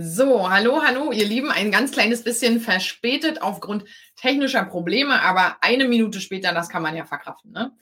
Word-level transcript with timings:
So, 0.00 0.48
hallo, 0.48 0.80
hallo, 0.84 1.10
ihr 1.10 1.26
Lieben. 1.26 1.50
Ein 1.50 1.72
ganz 1.72 1.90
kleines 1.90 2.22
bisschen 2.22 2.60
verspätet 2.60 3.42
aufgrund 3.42 3.84
technischer 4.14 4.64
Probleme, 4.64 5.20
aber 5.22 5.56
eine 5.60 5.88
Minute 5.88 6.20
später, 6.20 6.54
das 6.54 6.68
kann 6.68 6.82
man 6.82 6.94
ja 6.96 7.04
verkraften. 7.04 7.50
Ne? 7.50 7.72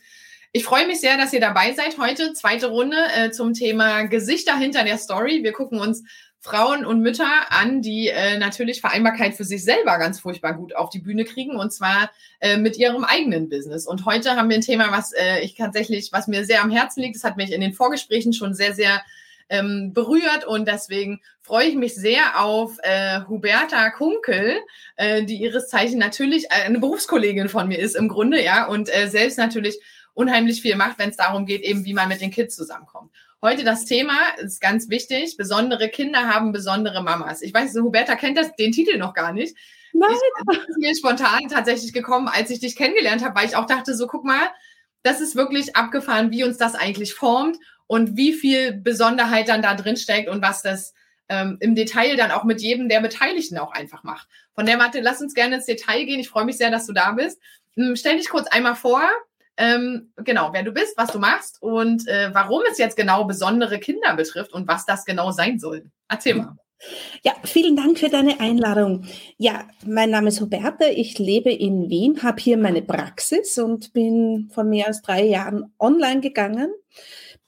Ich 0.50 0.64
freue 0.64 0.86
mich 0.86 0.98
sehr, 0.98 1.18
dass 1.18 1.34
ihr 1.34 1.40
dabei 1.40 1.74
seid 1.74 1.98
heute. 1.98 2.32
Zweite 2.32 2.68
Runde 2.68 2.96
äh, 3.14 3.32
zum 3.32 3.52
Thema 3.52 4.04
Gesichter 4.04 4.56
hinter 4.56 4.82
der 4.82 4.96
Story. 4.96 5.42
Wir 5.42 5.52
gucken 5.52 5.78
uns 5.78 6.04
Frauen 6.40 6.86
und 6.86 7.02
Mütter 7.02 7.28
an, 7.50 7.82
die 7.82 8.08
äh, 8.08 8.38
natürlich 8.38 8.80
Vereinbarkeit 8.80 9.34
für 9.34 9.44
sich 9.44 9.62
selber 9.62 9.98
ganz 9.98 10.18
furchtbar 10.18 10.54
gut 10.54 10.74
auf 10.74 10.88
die 10.88 11.00
Bühne 11.00 11.26
kriegen 11.26 11.56
und 11.56 11.70
zwar 11.70 12.10
äh, 12.40 12.56
mit 12.56 12.78
ihrem 12.78 13.04
eigenen 13.04 13.50
Business. 13.50 13.86
Und 13.86 14.06
heute 14.06 14.36
haben 14.36 14.48
wir 14.48 14.56
ein 14.56 14.62
Thema, 14.62 14.90
was 14.90 15.12
äh, 15.12 15.40
ich 15.40 15.54
tatsächlich, 15.54 16.12
was 16.12 16.28
mir 16.28 16.46
sehr 16.46 16.62
am 16.62 16.70
Herzen 16.70 17.02
liegt. 17.02 17.16
Das 17.16 17.24
hat 17.24 17.36
mich 17.36 17.52
in 17.52 17.60
den 17.60 17.74
Vorgesprächen 17.74 18.32
schon 18.32 18.54
sehr, 18.54 18.72
sehr 18.72 19.02
ähm, 19.48 19.92
berührt 19.92 20.44
und 20.44 20.66
deswegen 20.66 21.20
freue 21.40 21.66
ich 21.66 21.74
mich 21.76 21.94
sehr 21.94 22.42
auf 22.42 22.78
äh, 22.82 23.20
Huberta 23.28 23.90
Kunkel, 23.90 24.58
äh, 24.96 25.24
die 25.24 25.36
ihres 25.36 25.68
Zeichen 25.68 25.98
natürlich 25.98 26.50
eine 26.50 26.78
Berufskollegin 26.78 27.48
von 27.48 27.68
mir 27.68 27.78
ist 27.78 27.96
im 27.96 28.08
Grunde, 28.08 28.42
ja, 28.42 28.66
und 28.66 28.88
äh, 28.94 29.08
selbst 29.08 29.38
natürlich 29.38 29.78
unheimlich 30.14 30.62
viel 30.62 30.76
macht, 30.76 30.98
wenn 30.98 31.10
es 31.10 31.16
darum 31.16 31.46
geht, 31.46 31.62
eben 31.62 31.84
wie 31.84 31.94
man 31.94 32.08
mit 32.08 32.20
den 32.20 32.30
Kids 32.30 32.56
zusammenkommt. 32.56 33.12
Heute 33.42 33.64
das 33.64 33.84
Thema 33.84 34.16
ist 34.38 34.60
ganz 34.60 34.88
wichtig. 34.88 35.36
Besondere 35.36 35.88
Kinder 35.88 36.26
haben 36.26 36.52
besondere 36.52 37.02
Mamas. 37.02 37.42
Ich 37.42 37.52
weiß, 37.52 37.76
Huberta 37.76 38.16
kennt 38.16 38.38
das, 38.38 38.56
den 38.56 38.72
Titel 38.72 38.96
noch 38.96 39.12
gar 39.12 39.32
nicht. 39.32 39.56
Nein. 39.92 40.10
Ich 40.12 40.66
bin 40.66 40.76
mir 40.78 40.96
spontan 40.96 41.48
tatsächlich 41.50 41.92
gekommen, 41.92 42.28
als 42.28 42.50
ich 42.50 42.60
dich 42.60 42.76
kennengelernt 42.76 43.24
habe, 43.24 43.38
weil 43.38 43.46
ich 43.46 43.56
auch 43.56 43.66
dachte, 43.66 43.94
so 43.94 44.06
guck 44.06 44.24
mal, 44.24 44.50
das 45.02 45.20
ist 45.20 45.36
wirklich 45.36 45.76
abgefahren, 45.76 46.30
wie 46.32 46.44
uns 46.44 46.56
das 46.56 46.74
eigentlich 46.74 47.14
formt 47.14 47.58
und 47.86 48.16
wie 48.16 48.32
viel 48.32 48.72
Besonderheit 48.72 49.48
dann 49.48 49.62
da 49.62 49.74
drin 49.74 49.96
steckt 49.96 50.28
und 50.28 50.42
was 50.42 50.62
das 50.62 50.94
ähm, 51.28 51.56
im 51.60 51.74
Detail 51.74 52.16
dann 52.16 52.30
auch 52.30 52.44
mit 52.44 52.60
jedem 52.60 52.88
der 52.88 53.00
Beteiligten 53.00 53.58
auch 53.58 53.72
einfach 53.72 54.02
macht. 54.02 54.28
Von 54.54 54.66
der 54.66 54.76
Mathe, 54.76 55.00
lass 55.00 55.20
uns 55.20 55.34
gerne 55.34 55.56
ins 55.56 55.66
Detail 55.66 56.04
gehen. 56.04 56.20
Ich 56.20 56.28
freue 56.28 56.44
mich 56.44 56.56
sehr, 56.56 56.70
dass 56.70 56.86
du 56.86 56.92
da 56.92 57.12
bist. 57.12 57.40
Ähm, 57.76 57.96
stell 57.96 58.16
dich 58.16 58.28
kurz 58.28 58.46
einmal 58.48 58.76
vor, 58.76 59.02
ähm, 59.56 60.12
genau, 60.16 60.50
wer 60.52 60.62
du 60.62 60.72
bist, 60.72 60.96
was 60.96 61.12
du 61.12 61.18
machst 61.18 61.62
und 61.62 62.06
äh, 62.08 62.30
warum 62.32 62.62
es 62.70 62.78
jetzt 62.78 62.96
genau 62.96 63.24
besondere 63.24 63.78
Kinder 63.78 64.14
betrifft 64.14 64.52
und 64.52 64.68
was 64.68 64.84
das 64.84 65.04
genau 65.04 65.30
sein 65.32 65.58
soll. 65.58 65.90
Erzähl 66.08 66.34
mal. 66.34 66.56
Ja, 67.22 67.32
vielen 67.42 67.74
Dank 67.74 67.98
für 67.98 68.10
deine 68.10 68.38
Einladung. 68.38 69.06
Ja, 69.38 69.66
mein 69.86 70.10
Name 70.10 70.28
ist 70.28 70.42
Huberta, 70.42 70.86
ich 70.88 71.18
lebe 71.18 71.50
in 71.50 71.88
Wien, 71.88 72.22
habe 72.22 72.38
hier 72.38 72.58
meine 72.58 72.82
Praxis 72.82 73.58
und 73.58 73.94
bin 73.94 74.50
vor 74.52 74.64
mehr 74.64 74.88
als 74.88 75.00
drei 75.00 75.24
Jahren 75.24 75.72
online 75.78 76.20
gegangen 76.20 76.70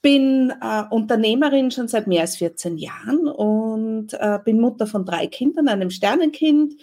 bin 0.02 0.52
äh, 0.60 0.84
Unternehmerin 0.90 1.70
schon 1.70 1.88
seit 1.88 2.06
mehr 2.06 2.22
als 2.22 2.36
14 2.36 2.78
Jahren 2.78 3.26
und 3.26 4.12
äh, 4.14 4.38
bin 4.44 4.60
Mutter 4.60 4.86
von 4.86 5.04
drei 5.04 5.26
Kindern, 5.26 5.68
einem 5.68 5.90
Sternenkind, 5.90 6.74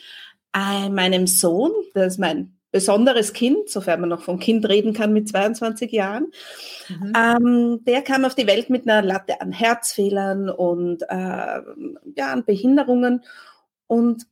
äh, 0.53 0.89
meinem 0.89 1.28
Sohn, 1.28 1.72
das 1.94 2.13
ist 2.13 2.19
mein 2.19 2.56
besonderes 2.72 3.31
Kind, 3.31 3.69
sofern 3.69 4.01
man 4.01 4.09
noch 4.09 4.23
von 4.23 4.38
Kind 4.38 4.67
reden 4.67 4.91
kann 4.91 5.13
mit 5.13 5.29
22 5.29 5.94
Jahren. 5.94 6.28
Mhm. 6.89 7.13
Ähm, 7.16 7.85
der 7.85 8.01
kam 8.01 8.25
auf 8.25 8.35
die 8.35 8.47
Welt 8.47 8.69
mit 8.69 8.85
einer 8.85 9.01
Latte 9.01 9.39
an 9.39 9.53
Herzfehlern 9.53 10.50
und 10.50 11.03
äh, 11.03 11.62
ja, 12.18 12.34
an 12.34 12.44
Behinderungen 12.44 13.23
und 13.88 14.28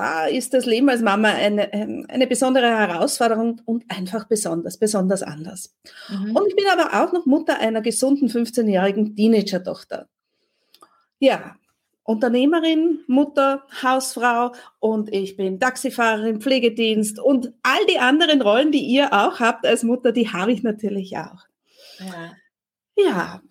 da 0.00 0.24
ist 0.24 0.54
das 0.54 0.64
Leben 0.64 0.88
als 0.88 1.02
Mama 1.02 1.28
eine, 1.28 1.70
ähm, 1.74 2.06
eine 2.08 2.26
besondere 2.26 2.70
Herausforderung 2.70 3.60
und 3.66 3.84
einfach 3.90 4.24
besonders, 4.24 4.78
besonders 4.78 5.22
anders. 5.22 5.76
Mhm. 6.08 6.34
Und 6.34 6.48
ich 6.48 6.56
bin 6.56 6.64
aber 6.72 7.04
auch 7.04 7.12
noch 7.12 7.26
Mutter 7.26 7.58
einer 7.58 7.82
gesunden 7.82 8.28
15-jährigen 8.28 9.14
Teenager-Tochter. 9.14 10.08
Ja, 11.18 11.56
Unternehmerin, 12.02 13.00
Mutter, 13.08 13.66
Hausfrau 13.82 14.52
und 14.78 15.12
ich 15.12 15.36
bin 15.36 15.60
Taxifahrerin, 15.60 16.40
Pflegedienst 16.40 17.20
und 17.20 17.52
all 17.62 17.84
die 17.86 17.98
anderen 17.98 18.40
Rollen, 18.40 18.72
die 18.72 18.86
ihr 18.86 19.12
auch 19.12 19.38
habt 19.38 19.66
als 19.66 19.82
Mutter, 19.82 20.12
die 20.12 20.30
habe 20.30 20.50
ich 20.50 20.62
natürlich 20.62 21.18
auch. 21.18 21.44
Ja. 21.98 22.32
ja. 22.96 23.42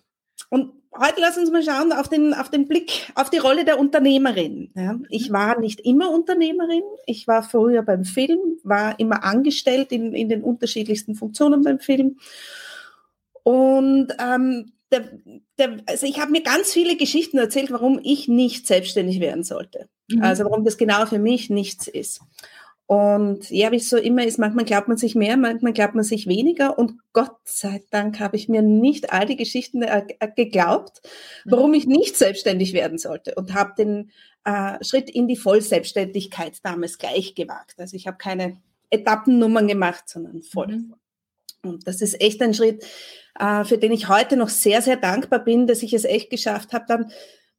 Und 0.48 0.79
heute 0.96 1.20
lass 1.20 1.38
uns 1.38 1.50
mal 1.50 1.62
schauen 1.62 1.92
auf 1.92 2.08
den, 2.08 2.34
auf 2.34 2.50
den 2.50 2.66
Blick 2.66 3.12
auf 3.14 3.30
die 3.30 3.38
Rolle 3.38 3.64
der 3.64 3.78
Unternehmerin. 3.78 4.70
Ja, 4.74 4.98
ich 5.08 5.30
mhm. 5.30 5.34
war 5.34 5.60
nicht 5.60 5.80
immer 5.80 6.10
Unternehmerin. 6.10 6.82
Ich 7.06 7.26
war 7.28 7.42
früher 7.42 7.82
beim 7.82 8.04
Film, 8.04 8.38
war 8.62 8.98
immer 8.98 9.24
angestellt 9.24 9.92
in, 9.92 10.14
in 10.14 10.28
den 10.28 10.42
unterschiedlichsten 10.42 11.14
Funktionen 11.14 11.62
beim 11.62 11.78
Film. 11.78 12.18
Und 13.42 14.08
ähm, 14.18 14.72
der, 14.92 15.08
der, 15.58 15.76
also 15.86 16.06
ich 16.06 16.20
habe 16.20 16.32
mir 16.32 16.42
ganz 16.42 16.72
viele 16.72 16.96
Geschichten 16.96 17.38
erzählt, 17.38 17.70
warum 17.70 18.00
ich 18.02 18.28
nicht 18.28 18.66
selbstständig 18.66 19.20
werden 19.20 19.44
sollte. 19.44 19.88
Mhm. 20.08 20.22
Also 20.22 20.44
warum 20.44 20.64
das 20.64 20.76
genau 20.76 21.06
für 21.06 21.18
mich 21.18 21.50
nichts 21.50 21.86
ist. 21.86 22.20
Und 22.90 23.48
ja, 23.50 23.70
wie 23.70 23.76
es 23.76 23.88
so 23.88 23.96
immer 23.98 24.24
ist, 24.24 24.40
manchmal 24.40 24.64
glaubt 24.64 24.88
man 24.88 24.96
sich 24.96 25.14
mehr, 25.14 25.36
manchmal 25.36 25.72
glaubt 25.72 25.94
man 25.94 26.02
sich 26.02 26.26
weniger. 26.26 26.76
Und 26.76 26.94
Gott 27.12 27.36
sei 27.44 27.84
Dank 27.92 28.18
habe 28.18 28.36
ich 28.36 28.48
mir 28.48 28.62
nicht 28.62 29.12
all 29.12 29.26
die 29.26 29.36
Geschichten 29.36 29.82
äh, 29.84 30.02
äh 30.18 30.28
geglaubt, 30.34 31.00
mhm. 31.44 31.52
warum 31.52 31.74
ich 31.74 31.86
nicht 31.86 32.16
selbstständig 32.16 32.72
werden 32.72 32.98
sollte. 32.98 33.36
Und 33.36 33.54
habe 33.54 33.74
den 33.78 34.10
äh, 34.44 34.82
Schritt 34.82 35.08
in 35.08 35.28
die 35.28 35.36
Vollselbstständigkeit 35.36 36.58
damals 36.64 36.98
gleich 36.98 37.36
gewagt. 37.36 37.74
Also 37.78 37.94
ich 37.94 38.08
habe 38.08 38.16
keine 38.16 38.60
Etappennummern 38.90 39.68
gemacht, 39.68 40.08
sondern 40.08 40.42
voll. 40.42 40.78
Mhm. 40.78 40.94
Und 41.62 41.86
das 41.86 42.02
ist 42.02 42.20
echt 42.20 42.42
ein 42.42 42.54
Schritt, 42.54 42.84
äh, 43.38 43.62
für 43.62 43.78
den 43.78 43.92
ich 43.92 44.08
heute 44.08 44.36
noch 44.36 44.48
sehr, 44.48 44.82
sehr 44.82 44.96
dankbar 44.96 45.44
bin, 45.44 45.68
dass 45.68 45.84
ich 45.84 45.94
es 45.94 46.04
echt 46.04 46.28
geschafft 46.28 46.72
habe. 46.72 46.86
Dann 46.88 47.12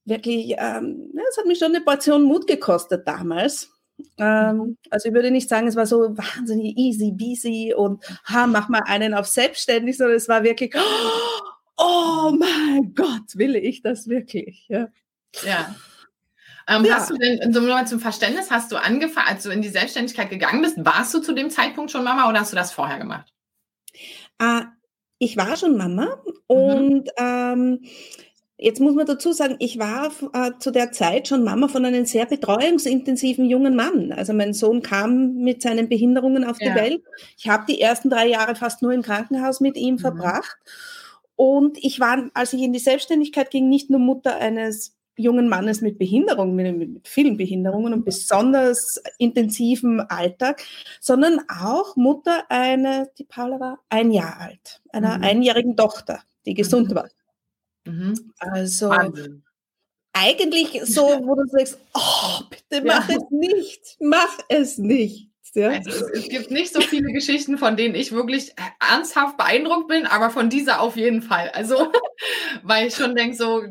wirklich, 0.04 0.56
ähm, 0.58 1.14
es 1.30 1.38
hat 1.38 1.46
mich 1.46 1.60
schon 1.60 1.74
eine 1.74 1.86
Portion 1.86 2.24
Mut 2.24 2.48
gekostet 2.48 3.08
damals 3.08 3.70
ähm, 4.18 4.78
also 4.90 5.10
ich 5.10 5.14
würde 5.14 5.32
nicht 5.32 5.50
sagen, 5.50 5.68
es 5.68 5.76
war 5.76 5.86
so 5.86 6.18
wahnsinnig 6.18 6.78
easy, 6.78 7.12
busy 7.12 7.74
und 7.76 8.04
ha, 8.26 8.48
mach 8.48 8.70
mal 8.70 8.84
einen 8.86 9.14
auf 9.14 9.28
selbstständig, 9.28 9.98
sondern 9.98 10.18
es 10.18 10.30
war 10.30 10.44
wirklich, 10.44 10.74
oh 11.78 12.34
mein 12.38 12.94
Gott, 12.96 13.36
will 13.36 13.56
ich 13.56 13.82
das 13.82 14.08
wirklich? 14.08 14.66
Ja. 14.68 14.88
ja. 15.44 15.76
Ähm, 16.68 16.86
ja. 16.86 16.96
Hast 16.96 17.10
du 17.10 17.18
denn, 17.18 17.54
so 17.54 17.62
mal 17.62 17.88
zum 17.88 18.00
Verständnis, 18.00 18.52
hast 18.52 18.72
du 18.72 18.78
angefangen, 18.78 19.28
als 19.28 19.44
du 19.44 19.50
in 19.50 19.62
die 19.62 19.70
Selbstständigkeit 19.70 20.30
gegangen 20.30 20.62
bist, 20.62 20.78
warst 20.86 21.14
du 21.14 21.20
zu 21.20 21.34
dem 21.34 21.50
Zeitpunkt 21.50 21.92
schon 21.92 22.04
Mama 22.04 22.30
oder 22.30 22.40
hast 22.40 22.52
du 22.52 22.56
das 22.56 22.72
vorher 22.72 23.00
gemacht? 23.00 23.34
Äh, 24.40 24.62
ich 25.18 25.38
war 25.38 25.56
schon 25.58 25.78
Mama 25.78 26.22
mhm. 26.26 26.34
und 26.48 27.10
ähm, 27.18 27.86
Jetzt 28.64 28.80
muss 28.80 28.94
man 28.94 29.08
dazu 29.08 29.34
sagen, 29.34 29.56
ich 29.58 29.80
war 29.80 30.12
äh, 30.34 30.52
zu 30.60 30.70
der 30.70 30.92
Zeit 30.92 31.28
schon 31.28 31.44
Mama 31.44 31.68
von 31.68 31.84
einem 31.84 32.06
sehr 32.06 32.28
betreuungsintensiven 32.28 33.44
jungen 33.46 33.76
Mann. 33.76 34.12
Also 34.12 34.34
mein 34.34 34.54
Sohn 34.54 34.84
kam 34.84 35.38
mit 35.38 35.64
seinen 35.64 35.90
Behinderungen 35.90 36.44
auf 36.44 36.58
ja. 36.62 36.70
die 36.70 36.80
Welt. 36.80 37.04
Ich 37.40 37.50
habe 37.50 37.66
die 37.68 37.82
ersten 37.82 38.12
drei 38.12 38.28
Jahre 38.28 38.54
fast 38.54 38.84
nur 38.84 38.92
im 38.92 39.02
Krankenhaus 39.02 39.62
mit 39.62 39.78
ihm 39.78 39.96
mhm. 39.96 40.00
verbracht. 40.00 40.58
Und 41.36 41.84
ich 41.84 42.00
war, 42.00 42.30
als 42.36 42.54
ich 42.54 42.62
in 42.62 42.72
die 42.72 42.78
Selbstständigkeit 42.78 43.50
ging, 43.50 43.68
nicht 43.68 43.90
nur 43.90 44.00
Mutter 44.00 44.36
eines 44.36 44.96
jungen 45.16 45.50
Mannes 45.50 45.82
mit 45.82 45.98
Behinderungen, 45.98 46.56
mit, 46.56 46.94
mit 46.94 47.08
vielen 47.08 47.38
Behinderungen 47.38 47.94
und 47.94 48.06
besonders 48.06 49.02
intensivem 49.18 50.06
Alltag, 50.08 50.62
sondern 51.00 51.40
auch 51.50 51.96
Mutter 51.96 52.44
einer, 52.50 53.08
die 53.18 53.24
Paula 53.24 53.60
war 53.60 53.80
ein 53.90 54.12
Jahr 54.12 54.40
alt, 54.40 54.84
einer 54.92 55.18
mhm. 55.18 55.24
einjährigen 55.24 55.76
Tochter, 55.76 56.20
die 56.46 56.54
gesund 56.54 56.92
mhm. 56.92 56.96
war. 56.96 57.10
Mhm. 57.86 58.34
Also 58.40 58.90
Wahnsinn. 58.90 59.44
eigentlich 60.14 60.82
so, 60.86 61.02
wo 61.24 61.36
du 61.36 61.48
sagst, 61.48 61.80
oh, 61.94 62.44
bitte 62.50 62.86
mach 62.86 63.10
ja. 63.10 63.18
es 63.18 63.24
nicht, 63.30 63.98
mach 64.00 64.38
es 64.50 64.78
nicht. 64.78 65.32
Ja? 65.54 65.70
Also 65.70 66.08
es, 66.14 66.30
gibt 66.30 66.52
nicht 66.52 66.74
so 66.74 66.80
viele 66.82 67.12
Geschichten, 67.12 67.58
von 67.58 67.76
denen 67.76 67.96
ich 67.96 68.12
wirklich 68.12 68.54
ernsthaft 68.80 69.38
beeindruckt 69.38 69.88
bin, 69.90 70.06
aber 70.06 70.30
von 70.30 70.50
dieser 70.50 70.80
auf 70.80 70.96
jeden 70.96 71.22
Fall. 71.22 71.50
Also, 71.50 71.92
weil 72.64 72.88
ich 72.88 72.96
schon 72.96 73.16
denke, 73.16 73.36
so 73.36 73.64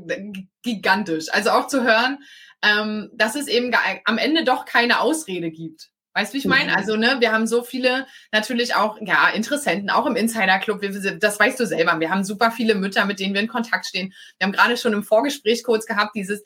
gigantisch. 0.63 1.27
Also 1.31 1.51
auch 1.51 1.69
zu 1.69 1.83
hören, 1.83 2.19
ähm, 2.63 3.11
dass 3.15 3.35
es 3.35 3.49
eben 3.49 3.73
am 4.05 4.19
Ende 4.19 4.45
doch 4.45 4.67
keine 4.67 5.01
Ausrede 5.01 5.51
gibt. 5.51 5.90
Weißt 6.13 6.33
du, 6.33 6.35
wie 6.35 6.39
ich 6.39 6.45
meine? 6.47 6.77
Also, 6.77 6.97
ne, 6.97 7.17
wir 7.21 7.31
haben 7.31 7.47
so 7.47 7.63
viele 7.63 8.07
natürlich 8.33 8.75
auch, 8.75 8.99
ja, 9.01 9.29
Interessenten, 9.29 9.91
auch 9.91 10.07
im 10.07 10.17
Insider-Club. 10.17 10.83
Das 11.21 11.39
weißt 11.39 11.61
du 11.61 11.67
selber. 11.67 12.01
Wir 12.01 12.11
haben 12.11 12.25
super 12.25 12.51
viele 12.51 12.75
Mütter, 12.75 13.05
mit 13.05 13.21
denen 13.21 13.35
wir 13.35 13.41
in 13.41 13.49
Kontakt 13.49 13.87
stehen. 13.87 14.13
Wir 14.39 14.47
haben 14.47 14.53
gerade 14.53 14.77
schon 14.77 14.93
im 14.93 15.05
Vorgespräch 15.05 15.63
kurz 15.63 15.87
gehabt, 15.87 16.17
dieses, 16.17 16.43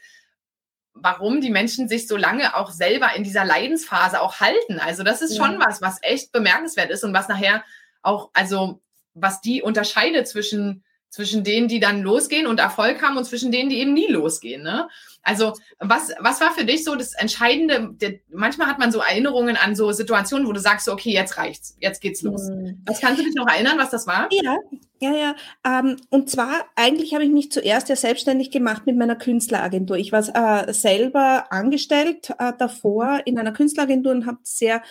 warum 0.93 1.41
die 1.41 1.51
Menschen 1.51 1.89
sich 1.89 2.07
so 2.07 2.17
lange 2.17 2.57
auch 2.57 2.71
selber 2.71 3.15
in 3.17 3.25
dieser 3.25 3.45
Leidensphase 3.45 4.21
auch 4.21 4.41
halten. 4.41 4.79
Also 4.79 5.03
das 5.03 5.23
ist 5.23 5.37
schon 5.37 5.59
was, 5.59 5.81
was 5.81 5.99
echt 6.03 6.31
bemerkenswert 6.31 6.91
ist 6.91 7.03
und 7.03 7.15
was 7.15 7.29
nachher 7.29 7.65
auch, 8.03 8.31
also 8.35 8.83
was 9.15 9.41
die 9.41 9.63
unterscheidet 9.63 10.29
zwischen 10.29 10.85
zwischen 11.15 11.45
denen, 11.45 11.69
die 11.69 11.79
dann 11.79 12.03
losgehen 12.03 12.49
und 12.49 12.59
Erfolg 12.59 13.01
haben 13.01 13.17
und 13.17 13.25
zwischen 13.25 13.53
denen, 13.53 13.71
die 13.71 13.79
eben 13.79 13.95
nie 13.95 14.09
losgehen. 14.09 14.65
Ne? 14.65 14.89
Also 15.23 15.53
was, 15.79 16.13
was 16.19 16.41
war 16.41 16.51
für 16.53 16.65
dich 16.65 16.83
so 16.83 16.97
das 16.97 17.15
Entscheidende? 17.15 17.91
Der, 18.01 18.15
manchmal 18.33 18.67
hat 18.67 18.81
man 18.81 18.91
so 18.91 18.99
Erinnerungen 18.99 19.57
an 19.57 19.77
so 19.77 19.93
Situationen, 19.93 20.49
wo 20.49 20.53
du 20.53 20.59
sagst, 20.59 20.87
so, 20.87 20.93
okay, 20.93 21.13
jetzt 21.13 21.39
reicht's, 21.39 21.77
jetzt 21.79 22.01
geht's 22.01 22.23
los. 22.23 22.49
Mhm. 22.49 22.83
Was 22.85 23.01
kannst 23.01 23.21
du 23.21 23.25
dich 23.25 23.35
noch 23.37 23.47
erinnern, 23.47 23.79
was 23.79 23.91
das 23.91 24.09
war? 24.09 24.29
Ja, 24.33 24.57
ja, 25.01 25.15
ja. 25.15 25.37
Ähm, 25.65 25.99
und 26.11 26.29
zwar, 26.31 26.65
eigentlich 26.75 27.15
habe 27.15 27.23
ich 27.23 27.31
mich 27.31 27.53
zuerst 27.53 27.89
ja 27.89 27.95
selbstständig 27.95 28.51
gemacht 28.51 28.85
mit 28.85 28.97
meiner 28.97 29.15
Künstleragentur. 29.15 29.97
Ich 29.97 30.11
war 30.11 30.67
äh, 30.67 30.73
selber 30.73 31.53
angestellt 31.53 32.31
äh, 32.41 32.53
davor 32.59 33.21
in 33.25 33.39
einer 33.39 33.53
Künstleragentur 33.53 34.11
und 34.11 34.27
habe 34.27 34.39
sehr 34.43 34.83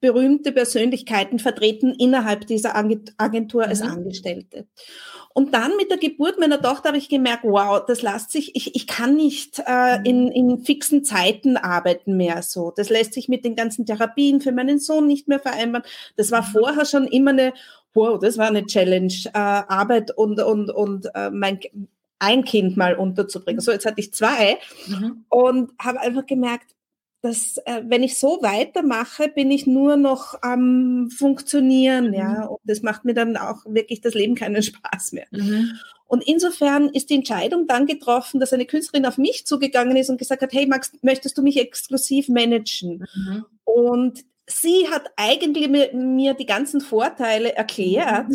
berühmte 0.00 0.50
Persönlichkeiten 0.50 1.38
vertreten 1.38 1.94
innerhalb 1.94 2.46
dieser 2.46 2.74
Agentur 2.74 3.64
als 3.66 3.82
mhm. 3.82 3.90
Angestellte. 3.90 4.66
Und 5.32 5.54
dann 5.54 5.76
mit 5.76 5.90
der 5.90 5.98
Geburt 5.98 6.40
meiner 6.40 6.60
Tochter 6.60 6.88
habe 6.88 6.98
ich 6.98 7.08
gemerkt, 7.08 7.44
wow, 7.44 7.84
das 7.86 8.02
lässt 8.02 8.32
sich, 8.32 8.56
ich, 8.56 8.74
ich 8.74 8.86
kann 8.88 9.14
nicht 9.14 9.62
äh, 9.64 9.98
mhm. 9.98 10.04
in, 10.04 10.28
in 10.32 10.58
fixen 10.58 11.04
Zeiten 11.04 11.56
arbeiten 11.56 12.16
mehr 12.16 12.42
so. 12.42 12.72
Das 12.74 12.90
lässt 12.90 13.14
sich 13.14 13.28
mit 13.28 13.44
den 13.44 13.54
ganzen 13.54 13.86
Therapien 13.86 14.40
für 14.40 14.50
meinen 14.50 14.80
Sohn 14.80 15.06
nicht 15.06 15.28
mehr 15.28 15.38
vereinbaren. 15.38 15.86
Das 16.16 16.32
war 16.32 16.42
mhm. 16.42 16.46
vorher 16.46 16.84
schon 16.84 17.06
immer 17.06 17.30
eine, 17.30 17.52
wow, 17.94 18.18
das 18.18 18.38
war 18.38 18.48
eine 18.48 18.66
Challenge, 18.66 19.14
äh, 19.26 19.38
Arbeit 19.38 20.16
und, 20.16 20.40
und, 20.42 20.70
und 20.70 21.06
äh, 21.14 21.30
mein, 21.30 21.60
ein 22.18 22.44
Kind 22.44 22.76
mal 22.76 22.94
unterzubringen. 22.96 23.60
So, 23.60 23.70
jetzt 23.70 23.86
hatte 23.86 24.00
ich 24.00 24.12
zwei 24.12 24.58
mhm. 24.88 25.24
und 25.28 25.72
habe 25.78 26.00
einfach 26.00 26.26
gemerkt, 26.26 26.74
dass 27.22 27.58
äh, 27.66 27.82
wenn 27.84 28.02
ich 28.02 28.18
so 28.18 28.38
weitermache, 28.40 29.28
bin 29.28 29.50
ich 29.50 29.66
nur 29.66 29.96
noch 29.96 30.40
am 30.42 31.10
Funktionieren, 31.10 32.14
ja, 32.14 32.44
mhm. 32.44 32.48
und 32.48 32.60
das 32.64 32.82
macht 32.82 33.04
mir 33.04 33.14
dann 33.14 33.36
auch 33.36 33.64
wirklich 33.66 34.00
das 34.00 34.14
Leben 34.14 34.34
keinen 34.34 34.62
Spaß 34.62 35.12
mehr. 35.12 35.26
Mhm. 35.30 35.72
Und 36.06 36.26
insofern 36.26 36.88
ist 36.88 37.10
die 37.10 37.14
Entscheidung 37.14 37.66
dann 37.68 37.86
getroffen, 37.86 38.40
dass 38.40 38.52
eine 38.52 38.66
Künstlerin 38.66 39.06
auf 39.06 39.16
mich 39.16 39.46
zugegangen 39.46 39.96
ist 39.96 40.10
und 40.10 40.18
gesagt 40.18 40.42
hat, 40.42 40.52
hey 40.52 40.66
Max, 40.66 40.92
möchtest 41.02 41.38
du 41.38 41.42
mich 41.42 41.56
exklusiv 41.56 42.28
managen? 42.28 43.06
Mhm. 43.14 43.44
Und 43.64 44.24
sie 44.50 44.88
hat 44.90 45.10
eigentlich 45.16 45.68
mir, 45.68 45.92
mir, 45.94 46.34
die 46.34 46.46
ganzen 46.46 46.80
Vorteile 46.80 47.54
erklärt, 47.54 48.26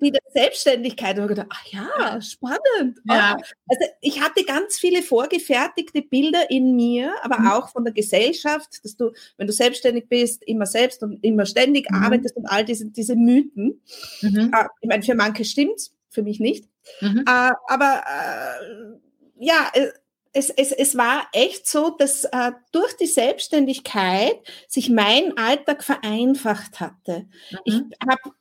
die 0.00 0.10
der 0.10 0.22
Selbstständigkeit. 0.32 1.18
Und 1.18 1.24
ich 1.24 1.28
gedacht, 1.30 1.48
ach 1.50 1.66
ja, 1.66 2.20
spannend. 2.20 3.00
Ja. 3.04 3.36
Also 3.68 3.84
ich 4.00 4.20
hatte 4.20 4.44
ganz 4.44 4.78
viele 4.78 5.02
vorgefertigte 5.02 6.02
Bilder 6.02 6.50
in 6.50 6.76
mir, 6.76 7.14
aber 7.22 7.38
mhm. 7.40 7.46
auch 7.48 7.68
von 7.70 7.84
der 7.84 7.92
Gesellschaft, 7.92 8.84
dass 8.84 8.96
du, 8.96 9.12
wenn 9.36 9.46
du 9.46 9.52
selbstständig 9.52 10.08
bist, 10.08 10.42
immer 10.44 10.66
selbst 10.66 11.02
und 11.02 11.22
immer 11.24 11.46
ständig 11.46 11.90
mhm. 11.90 12.02
arbeitest 12.02 12.36
und 12.36 12.46
all 12.46 12.64
diese, 12.64 12.86
diese 12.86 13.16
Mythen. 13.16 13.80
Mhm. 14.22 14.52
Äh, 14.54 14.66
ich 14.80 14.88
meine, 14.88 15.02
für 15.02 15.14
manche 15.14 15.44
stimmt's, 15.44 15.94
für 16.10 16.22
mich 16.22 16.40
nicht. 16.40 16.68
Mhm. 17.00 17.24
Äh, 17.26 17.52
aber 17.68 18.04
äh, 18.06 19.44
ja, 19.44 19.70
äh, 19.74 19.88
es, 20.34 20.50
es, 20.50 20.72
es 20.72 20.96
war 20.96 21.28
echt 21.32 21.66
so, 21.66 21.90
dass 21.90 22.24
äh, 22.24 22.52
durch 22.72 22.96
die 22.96 23.06
Selbstständigkeit 23.06 24.36
sich 24.68 24.90
mein 24.90 25.36
Alltag 25.38 25.84
vereinfacht 25.84 26.80
hatte. 26.80 27.26
Mhm. 27.50 27.58
Ich 27.64 27.74
habe 28.06 28.34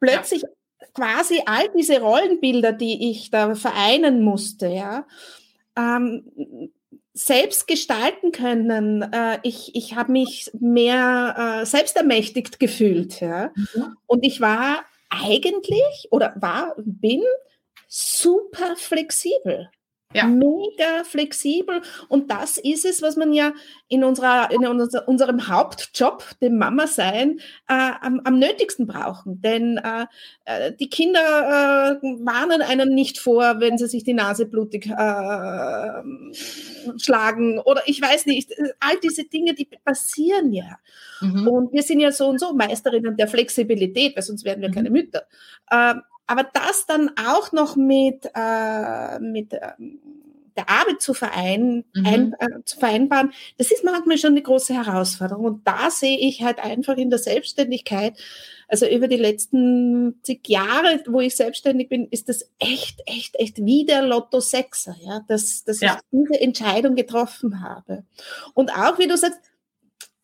plötzlich 0.00 0.42
ja. 0.42 0.48
quasi 0.94 1.42
all 1.44 1.68
diese 1.76 2.00
Rollenbilder, 2.00 2.72
die 2.72 3.10
ich 3.10 3.30
da 3.30 3.54
vereinen 3.54 4.22
musste, 4.22 4.68
ja, 4.68 5.06
ähm, 5.76 6.70
selbst 7.12 7.68
gestalten 7.68 8.32
können. 8.32 9.02
Äh, 9.02 9.38
ich 9.42 9.76
ich 9.76 9.94
habe 9.94 10.12
mich 10.12 10.50
mehr 10.58 11.60
äh, 11.62 11.66
selbstermächtigt 11.66 12.58
gefühlt. 12.58 13.20
Ja? 13.20 13.52
Mhm. 13.54 13.96
Und 14.06 14.24
ich 14.24 14.40
war 14.40 14.82
eigentlich 15.10 16.08
oder 16.10 16.32
war, 16.36 16.74
bin 16.78 17.22
super 17.86 18.76
flexibel. 18.76 19.68
Ja. 20.14 20.26
Mega 20.26 21.04
flexibel. 21.04 21.82
Und 22.08 22.30
das 22.30 22.58
ist 22.58 22.84
es, 22.84 23.02
was 23.02 23.16
man 23.16 23.32
ja 23.32 23.52
in, 23.88 24.04
unserer, 24.04 24.50
in 24.50 24.66
unser, 24.66 25.08
unserem 25.08 25.48
Hauptjob, 25.48 26.24
dem 26.40 26.56
Mama 26.56 26.86
sein, 26.86 27.40
äh, 27.68 27.90
am, 28.00 28.20
am 28.24 28.38
nötigsten 28.38 28.86
brauchen. 28.86 29.40
Denn 29.40 29.78
äh, 29.78 30.06
äh, 30.44 30.72
die 30.72 30.88
Kinder 30.88 31.20
äh, 31.20 32.06
warnen 32.20 32.62
einen 32.62 32.94
nicht 32.94 33.18
vor, 33.18 33.60
wenn 33.60 33.76
sie 33.76 33.88
sich 33.88 34.04
die 34.04 34.14
Nase 34.14 34.46
blutig 34.46 34.86
äh, 34.86 36.02
schlagen 36.98 37.58
oder 37.58 37.82
ich 37.86 38.00
weiß 38.00 38.26
nicht. 38.26 38.52
All 38.80 38.96
diese 39.02 39.24
Dinge, 39.24 39.54
die 39.54 39.68
passieren 39.84 40.52
ja. 40.52 40.78
Mhm. 41.20 41.48
Und 41.48 41.72
wir 41.72 41.82
sind 41.82 42.00
ja 42.00 42.12
so 42.12 42.28
und 42.28 42.38
so 42.38 42.54
Meisterinnen 42.54 43.16
der 43.16 43.28
Flexibilität, 43.28 44.16
weil 44.16 44.22
sonst 44.22 44.44
wären 44.44 44.60
wir 44.60 44.68
mhm. 44.68 44.74
keine 44.74 44.90
Mütter. 44.90 45.26
Aber 46.26 46.44
das 46.44 46.86
dann 46.86 47.10
auch 47.18 47.52
noch 47.52 47.76
mit, 47.76 48.30
äh, 48.34 49.18
mit 49.18 49.52
äh, 49.52 49.72
der 50.56 50.68
Arbeit 50.68 51.02
zu, 51.02 51.14
verein, 51.14 51.84
mhm. 51.94 52.06
ein, 52.06 52.32
äh, 52.38 52.64
zu 52.64 52.78
vereinbaren, 52.78 53.32
das 53.58 53.72
ist 53.72 53.84
manchmal 53.84 54.18
schon 54.18 54.30
eine 54.30 54.42
große 54.42 54.74
Herausforderung. 54.74 55.44
Und 55.44 55.66
da 55.66 55.90
sehe 55.90 56.18
ich 56.18 56.42
halt 56.42 56.58
einfach 56.58 56.96
in 56.96 57.10
der 57.10 57.18
Selbstständigkeit, 57.18 58.14
also 58.68 58.86
über 58.86 59.08
die 59.08 59.16
letzten 59.16 60.20
zig 60.22 60.40
Jahre, 60.46 61.02
wo 61.06 61.20
ich 61.20 61.36
selbstständig 61.36 61.88
bin, 61.88 62.08
ist 62.10 62.28
das 62.28 62.48
echt, 62.58 63.02
echt, 63.06 63.38
echt 63.38 63.58
wie 63.58 63.84
der 63.84 64.02
Lotto 64.02 64.40
Sechser, 64.40 64.96
ja, 65.00 65.20
dass, 65.28 65.64
dass 65.64 65.80
ja. 65.80 65.98
ich 66.12 66.20
diese 66.28 66.40
Entscheidung 66.40 66.94
getroffen 66.94 67.60
habe. 67.62 68.04
Und 68.54 68.70
auch, 68.70 68.98
wie 68.98 69.06
du 69.06 69.16
sagst, 69.16 69.40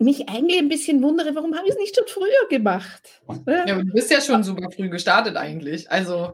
mich 0.01 0.29
eigentlich 0.29 0.59
ein 0.59 0.69
bisschen 0.69 1.03
wundere, 1.03 1.35
warum 1.35 1.55
habe 1.55 1.67
ich 1.67 1.73
es 1.73 1.79
nicht 1.79 1.95
schon 1.95 2.07
früher 2.09 2.49
gemacht? 2.49 3.21
Ja, 3.47 3.67
ja 3.67 3.75
du 3.77 3.93
bist 3.93 4.11
ja 4.11 4.21
schon 4.21 4.43
super 4.43 4.71
früh 4.71 4.89
gestartet 4.89 5.37
eigentlich. 5.37 5.91
Also 5.91 6.33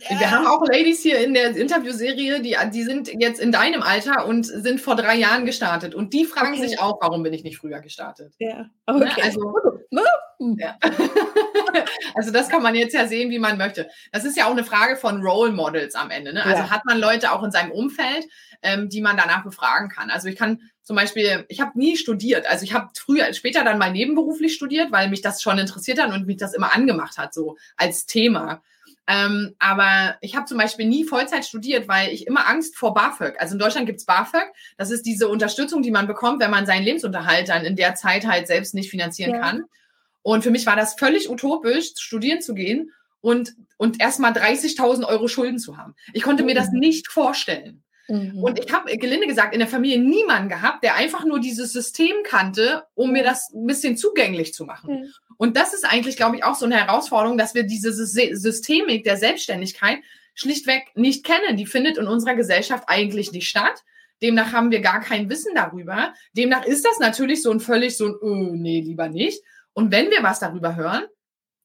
ja. 0.00 0.18
wir 0.18 0.30
haben 0.30 0.46
auch 0.46 0.66
Ladies 0.66 1.02
hier 1.02 1.24
in 1.24 1.34
der 1.34 1.56
Interviewserie, 1.56 2.40
die, 2.40 2.56
die 2.72 2.82
sind 2.82 3.10
jetzt 3.20 3.40
in 3.40 3.52
deinem 3.52 3.82
Alter 3.82 4.26
und 4.26 4.44
sind 4.44 4.80
vor 4.80 4.96
drei 4.96 5.16
Jahren 5.16 5.46
gestartet. 5.46 5.94
Und 5.94 6.12
die 6.12 6.24
fragen 6.24 6.54
okay. 6.54 6.68
sich 6.68 6.80
auch, 6.80 7.00
warum 7.00 7.22
bin 7.22 7.32
ich 7.32 7.44
nicht 7.44 7.58
früher 7.58 7.80
gestartet? 7.80 8.34
Ja, 8.38 8.58
ne? 8.58 8.68
okay. 8.86 9.22
Also, 9.22 9.54
ja. 10.58 10.76
also 12.14 12.32
das 12.32 12.48
kann 12.48 12.62
man 12.62 12.74
jetzt 12.74 12.94
ja 12.94 13.06
sehen, 13.06 13.30
wie 13.30 13.38
man 13.38 13.56
möchte. 13.56 13.88
Das 14.12 14.24
ist 14.24 14.36
ja 14.36 14.46
auch 14.46 14.52
eine 14.52 14.64
Frage 14.64 14.96
von 14.96 15.22
Role 15.22 15.52
Models 15.52 15.94
am 15.94 16.10
Ende. 16.10 16.32
Ne? 16.32 16.44
Also 16.44 16.70
hat 16.70 16.84
man 16.84 16.98
Leute 16.98 17.32
auch 17.32 17.42
in 17.42 17.52
seinem 17.52 17.70
Umfeld, 17.70 18.26
ähm, 18.62 18.88
die 18.88 19.00
man 19.00 19.16
danach 19.16 19.44
befragen 19.44 19.88
kann. 19.88 20.10
Also 20.10 20.28
ich 20.28 20.36
kann 20.36 20.60
zum 20.84 20.96
Beispiel, 20.96 21.46
ich 21.48 21.60
habe 21.60 21.78
nie 21.78 21.96
studiert. 21.96 22.46
Also 22.46 22.64
ich 22.64 22.74
habe 22.74 22.90
früher, 22.94 23.32
später 23.32 23.64
dann 23.64 23.78
mal 23.78 23.90
nebenberuflich 23.90 24.54
studiert, 24.54 24.92
weil 24.92 25.08
mich 25.08 25.22
das 25.22 25.42
schon 25.42 25.58
interessiert 25.58 26.00
hat 26.00 26.12
und 26.12 26.26
mich 26.26 26.36
das 26.36 26.54
immer 26.54 26.74
angemacht 26.74 27.16
hat, 27.18 27.32
so 27.34 27.56
als 27.76 28.06
Thema. 28.06 28.62
Ähm, 29.06 29.54
aber 29.58 30.16
ich 30.20 30.34
habe 30.34 30.46
zum 30.46 30.58
Beispiel 30.58 30.86
nie 30.86 31.04
Vollzeit 31.04 31.44
studiert, 31.44 31.88
weil 31.88 32.12
ich 32.12 32.26
immer 32.26 32.48
Angst 32.48 32.76
vor 32.76 32.94
BAföG. 32.94 33.34
Also 33.38 33.54
in 33.54 33.58
Deutschland 33.58 33.86
gibt's 33.86 34.06
BAföG. 34.06 34.46
Das 34.76 34.90
ist 34.90 35.04
diese 35.04 35.28
Unterstützung, 35.28 35.82
die 35.82 35.90
man 35.90 36.06
bekommt, 36.06 36.40
wenn 36.40 36.50
man 36.50 36.66
seinen 36.66 36.84
Lebensunterhalt 36.84 37.48
dann 37.48 37.64
in 37.64 37.76
der 37.76 37.94
Zeit 37.94 38.26
halt 38.26 38.46
selbst 38.46 38.74
nicht 38.74 38.90
finanzieren 38.90 39.34
ja. 39.34 39.40
kann. 39.40 39.64
Und 40.22 40.42
für 40.42 40.50
mich 40.50 40.64
war 40.64 40.76
das 40.76 40.94
völlig 40.94 41.28
utopisch, 41.28 41.92
studieren 41.96 42.40
zu 42.40 42.54
gehen 42.54 42.92
und, 43.20 43.54
und 43.76 44.00
erstmal 44.00 44.32
30.000 44.32 45.06
Euro 45.06 45.28
Schulden 45.28 45.58
zu 45.58 45.76
haben. 45.76 45.94
Ich 46.14 46.22
konnte 46.22 46.42
mir 46.42 46.54
das 46.54 46.70
mhm. 46.70 46.78
nicht 46.78 47.08
vorstellen. 47.08 47.83
Mhm. 48.08 48.42
Und 48.42 48.58
ich 48.58 48.72
habe, 48.72 48.96
gelinde 48.98 49.26
gesagt, 49.26 49.54
in 49.54 49.60
der 49.60 49.68
Familie 49.68 49.98
niemanden 49.98 50.48
gehabt, 50.48 50.84
der 50.84 50.96
einfach 50.96 51.24
nur 51.24 51.40
dieses 51.40 51.72
System 51.72 52.14
kannte, 52.24 52.84
um 52.94 53.12
mir 53.12 53.24
das 53.24 53.50
ein 53.54 53.66
bisschen 53.66 53.96
zugänglich 53.96 54.52
zu 54.54 54.64
machen. 54.64 55.00
Mhm. 55.00 55.12
Und 55.36 55.56
das 55.56 55.74
ist 55.74 55.84
eigentlich, 55.84 56.16
glaube 56.16 56.36
ich, 56.36 56.44
auch 56.44 56.54
so 56.54 56.66
eine 56.66 56.76
Herausforderung, 56.76 57.38
dass 57.38 57.54
wir 57.54 57.64
diese 57.64 57.92
Systemik 57.92 59.04
der 59.04 59.16
Selbstständigkeit 59.16 59.98
schlichtweg 60.34 60.84
nicht 60.94 61.24
kennen. 61.24 61.56
Die 61.56 61.66
findet 61.66 61.96
in 61.96 62.06
unserer 62.06 62.34
Gesellschaft 62.34 62.84
eigentlich 62.88 63.32
nicht 63.32 63.48
statt. 63.48 63.82
Demnach 64.22 64.52
haben 64.52 64.70
wir 64.70 64.80
gar 64.80 65.00
kein 65.00 65.28
Wissen 65.28 65.54
darüber. 65.54 66.14
Demnach 66.36 66.64
ist 66.64 66.84
das 66.84 66.98
natürlich 66.98 67.42
so 67.42 67.50
ein 67.50 67.60
völlig 67.60 67.96
so 67.96 68.06
ein, 68.06 68.14
oh, 68.20 68.52
nee, 68.54 68.80
lieber 68.80 69.08
nicht. 69.08 69.42
Und 69.72 69.90
wenn 69.90 70.10
wir 70.10 70.22
was 70.22 70.40
darüber 70.40 70.76
hören, 70.76 71.04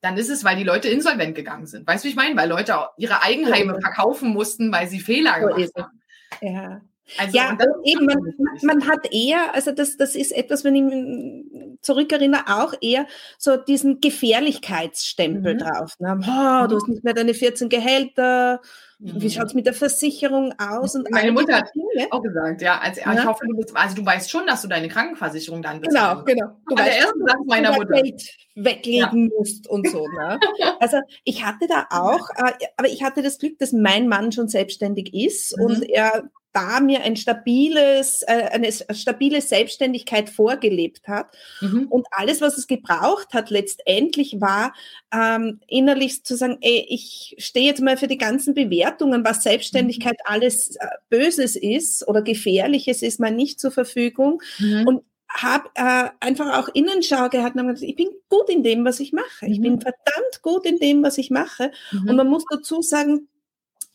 dann 0.02 0.18
ist 0.18 0.30
es, 0.30 0.44
weil 0.44 0.56
die 0.56 0.64
Leute 0.64 0.88
insolvent 0.88 1.36
gegangen 1.36 1.68
sind. 1.68 1.86
Weißt 1.86 2.04
du, 2.04 2.08
wie 2.08 2.12
ich 2.12 2.16
meine? 2.16 2.36
Weil 2.38 2.50
Leute 2.50 2.76
ihre 2.98 3.22
Eigenheime 3.22 3.80
verkaufen 3.82 4.30
mussten, 4.30 4.72
weil 4.72 4.88
sie 4.88 5.00
Fehler 5.00 5.40
gemacht 5.40 5.72
haben. 5.78 5.99
Ja. 6.42 6.82
Also, 7.18 7.36
ja, 7.36 7.58
eben, 7.84 8.06
man, 8.06 8.36
man, 8.62 8.88
hat 8.88 9.12
eher, 9.12 9.56
also 9.56 9.72
das, 9.72 9.98
das 9.98 10.16
ist 10.16 10.32
etwas, 10.32 10.64
wenn 10.64 10.76
ich 10.76 10.84
mich 10.84 11.80
zurückerinnere, 11.82 12.44
auch 12.48 12.74
eher 12.82 13.08
so 13.38 13.58
diesen 13.58 14.00
Gefährlichkeitsstempel 14.00 15.56
mhm. 15.56 15.58
drauf. 15.58 15.96
Ne? 16.00 16.20
Oh, 16.22 16.68
du 16.68 16.76
hast 16.76 16.88
nicht 16.88 17.04
mehr 17.04 17.16
deine 17.16 17.34
14 17.34 17.70
Gehälter, 17.70 18.62
wie 19.02 19.30
schaut 19.30 19.48
es 19.48 19.54
mit 19.54 19.66
der 19.66 19.74
Versicherung 19.74 20.54
aus? 20.60 20.94
Und 20.94 21.10
Meine 21.10 21.32
Mutter 21.32 21.56
hat 21.56 21.72
auch 22.12 22.22
gesagt, 22.22 22.62
ja, 22.62 22.80
als, 22.80 22.98
ja. 22.98 23.14
ich 23.14 23.26
hoffe, 23.26 23.46
du 23.48 23.56
bist, 23.56 23.76
also 23.76 23.96
du 23.96 24.06
weißt 24.06 24.30
schon, 24.30 24.46
dass 24.46 24.62
du 24.62 24.68
deine 24.68 24.90
Krankenversicherung 24.90 25.62
dann 25.62 25.80
bezahlst. 25.80 26.26
Genau, 26.26 26.48
genau. 26.48 26.58
Du 26.68 26.76
weißt, 26.76 26.88
der 26.88 26.98
erste 26.98 27.20
Satz 27.20 27.40
meiner 27.46 27.74
Mutter. 27.74 28.02
Geld 28.02 28.22
weglegen 28.56 29.30
ja. 29.30 29.38
musst 29.38 29.70
und 29.70 29.88
so. 29.90 30.06
Ne? 30.08 30.40
Also 30.82 30.98
ich 31.24 31.46
hatte 31.46 31.68
da 31.68 31.88
auch, 31.90 32.30
äh, 32.36 32.54
aber 32.78 32.90
ich 32.90 33.04
hatte 33.04 33.22
das 33.22 33.38
Glück, 33.38 33.58
dass 33.60 33.72
mein 33.72 34.08
Mann 34.08 34.32
schon 34.32 34.48
selbstständig 34.48 35.14
ist 35.14 35.58
mhm. 35.58 35.66
und 35.66 35.90
er 35.90 36.30
da 36.54 36.80
mir 36.80 37.04
ein 37.04 37.16
stabiles, 37.16 38.24
äh, 38.24 38.50
eine 38.52 38.72
stabile 38.72 39.42
Selbstständigkeit 39.42 40.30
vorgelebt 40.30 41.08
hat. 41.08 41.28
Mhm. 41.62 41.88
Und 41.90 42.08
alles, 42.12 42.42
was 42.42 42.58
es 42.58 42.68
gebraucht 42.68 43.34
hat, 43.34 43.50
letztendlich 43.50 44.42
war 44.42 44.74
ähm, 45.14 45.60
innerlich 45.68 46.24
zu 46.24 46.36
sagen, 46.36 46.58
ey, 46.62 46.86
ich 46.90 47.36
stehe 47.38 47.68
jetzt 47.68 47.82
mal 47.82 47.98
für 47.98 48.08
die 48.08 48.18
ganzen 48.18 48.54
Bewertungen, 48.54 49.24
was 49.24 49.44
Selbstständigkeit 49.44 50.14
mhm. 50.14 50.34
alles 50.34 50.76
äh, 50.76 50.88
Böses 51.10 51.56
ist 51.56 52.08
oder 52.08 52.22
Gefährliches 52.22 53.02
ist, 53.02 53.20
mal 53.20 53.32
nicht 53.32 53.60
zur 53.60 53.72
Verfügung. 53.72 54.42
Mhm. 54.58 54.88
Und 54.88 55.04
habe 55.32 55.70
äh, 55.76 56.10
einfach 56.20 56.58
auch 56.58 56.70
Innenschau 56.74 57.30
gehabt 57.30 57.56
und 57.56 57.68
gesagt, 57.68 57.84
ich 57.84 57.96
bin 57.96 58.10
gut 58.30 58.50
in 58.50 58.64
dem, 58.64 58.84
was 58.84 59.00
ich 59.00 59.14
mache. 59.14 59.46
Ich 59.46 59.62
bin 59.62 59.74
mhm. 59.74 59.82
verdammt 59.82 60.42
gut 60.42 60.66
in 60.66 60.80
dem, 60.80 61.04
was 61.04 61.20
ich 61.20 61.30
mache. 61.30 61.72
Und 61.92 62.16
man 62.16 62.28
muss 62.28 62.44
dazu 62.50 62.82
sagen, 62.82 63.28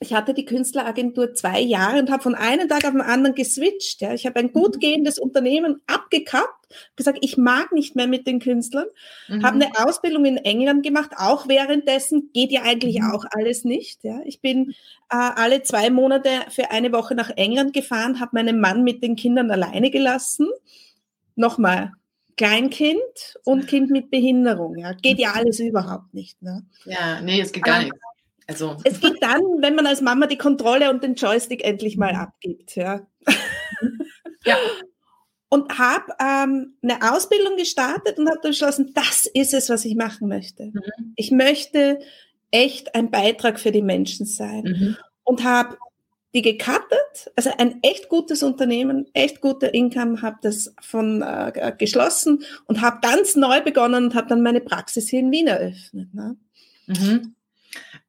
ich 0.04 0.12
hatte 0.12 0.34
die 0.34 0.44
Künstleragentur 0.44 1.32
zwei 1.32 1.60
Jahre 1.60 1.98
und 1.98 2.10
habe 2.10 2.22
von 2.22 2.34
einem 2.34 2.68
Tag 2.68 2.84
auf 2.84 2.90
den 2.92 3.00
anderen 3.00 3.34
geswitcht. 3.34 4.02
Ja. 4.02 4.12
Ich 4.12 4.26
habe 4.26 4.38
ein 4.38 4.52
gut 4.52 4.76
mhm. 4.76 4.80
gehendes 4.80 5.18
Unternehmen 5.18 5.80
abgekappt, 5.86 6.68
gesagt, 6.94 7.18
ich 7.22 7.38
mag 7.38 7.72
nicht 7.72 7.96
mehr 7.96 8.06
mit 8.06 8.26
den 8.26 8.38
Künstlern, 8.38 8.84
mhm. 9.28 9.42
habe 9.42 9.64
eine 9.64 9.70
Ausbildung 9.78 10.26
in 10.26 10.36
England 10.36 10.82
gemacht, 10.82 11.12
auch 11.16 11.48
währenddessen 11.48 12.30
geht 12.34 12.52
ja 12.52 12.62
eigentlich 12.64 13.00
mhm. 13.00 13.12
auch 13.12 13.24
alles 13.30 13.64
nicht. 13.64 14.04
Ja. 14.04 14.20
Ich 14.26 14.42
bin 14.42 14.72
äh, 15.10 15.16
alle 15.16 15.62
zwei 15.62 15.88
Monate 15.88 16.28
für 16.50 16.70
eine 16.70 16.92
Woche 16.92 17.14
nach 17.14 17.30
England 17.30 17.72
gefahren, 17.72 18.20
habe 18.20 18.32
meinen 18.34 18.60
Mann 18.60 18.84
mit 18.84 19.02
den 19.02 19.16
Kindern 19.16 19.50
alleine 19.50 19.90
gelassen. 19.90 20.48
Nochmal, 21.34 21.92
Kleinkind 22.36 23.38
und 23.44 23.66
Kind 23.68 23.90
mit 23.90 24.10
Behinderung. 24.10 24.76
Ja. 24.76 24.92
Geht 24.92 25.18
ja 25.18 25.32
alles 25.32 25.60
überhaupt 25.60 26.12
nicht. 26.12 26.40
Ne? 26.42 26.66
Ja, 26.84 27.22
nee, 27.22 27.40
es 27.40 27.52
geht 27.52 27.62
gar 27.62 27.82
nicht. 27.82 27.92
Also. 28.46 28.76
Es 28.84 29.00
geht 29.00 29.22
dann, 29.22 29.42
wenn 29.60 29.74
man 29.74 29.86
als 29.86 30.00
Mama 30.00 30.26
die 30.26 30.38
Kontrolle 30.38 30.90
und 30.90 31.02
den 31.02 31.14
Joystick 31.14 31.64
endlich 31.64 31.96
mal 31.96 32.14
abgibt. 32.14 32.76
Ja. 32.76 33.06
ja. 34.44 34.56
Und 35.48 35.78
habe 35.78 36.12
ähm, 36.20 36.76
eine 36.82 37.12
Ausbildung 37.12 37.56
gestartet 37.56 38.18
und 38.18 38.28
habe 38.28 38.40
beschlossen, 38.40 38.92
das 38.94 39.26
ist 39.32 39.54
es, 39.54 39.68
was 39.68 39.84
ich 39.84 39.94
machen 39.94 40.28
möchte. 40.28 40.66
Mhm. 40.66 41.12
Ich 41.16 41.30
möchte 41.30 42.00
echt 42.50 42.94
ein 42.94 43.10
Beitrag 43.10 43.60
für 43.60 43.72
die 43.72 43.82
Menschen 43.82 44.26
sein. 44.26 44.64
Mhm. 44.64 44.96
Und 45.22 45.44
habe 45.44 45.76
die 46.34 46.42
gecuttet, 46.42 47.30
also 47.36 47.50
ein 47.58 47.78
echt 47.82 48.08
gutes 48.08 48.42
Unternehmen, 48.42 49.06
echt 49.12 49.40
guter 49.40 49.72
Income, 49.72 50.20
habe 50.20 50.38
das 50.42 50.74
von 50.80 51.22
äh, 51.22 51.72
geschlossen 51.78 52.42
und 52.66 52.80
habe 52.80 52.98
ganz 53.00 53.36
neu 53.36 53.60
begonnen 53.60 54.06
und 54.06 54.14
habe 54.16 54.26
dann 54.26 54.42
meine 54.42 54.60
Praxis 54.60 55.08
hier 55.08 55.20
in 55.20 55.30
Wien 55.30 55.46
eröffnet. 55.46 56.12
Ne? 56.12 56.36
Mhm. 56.86 57.34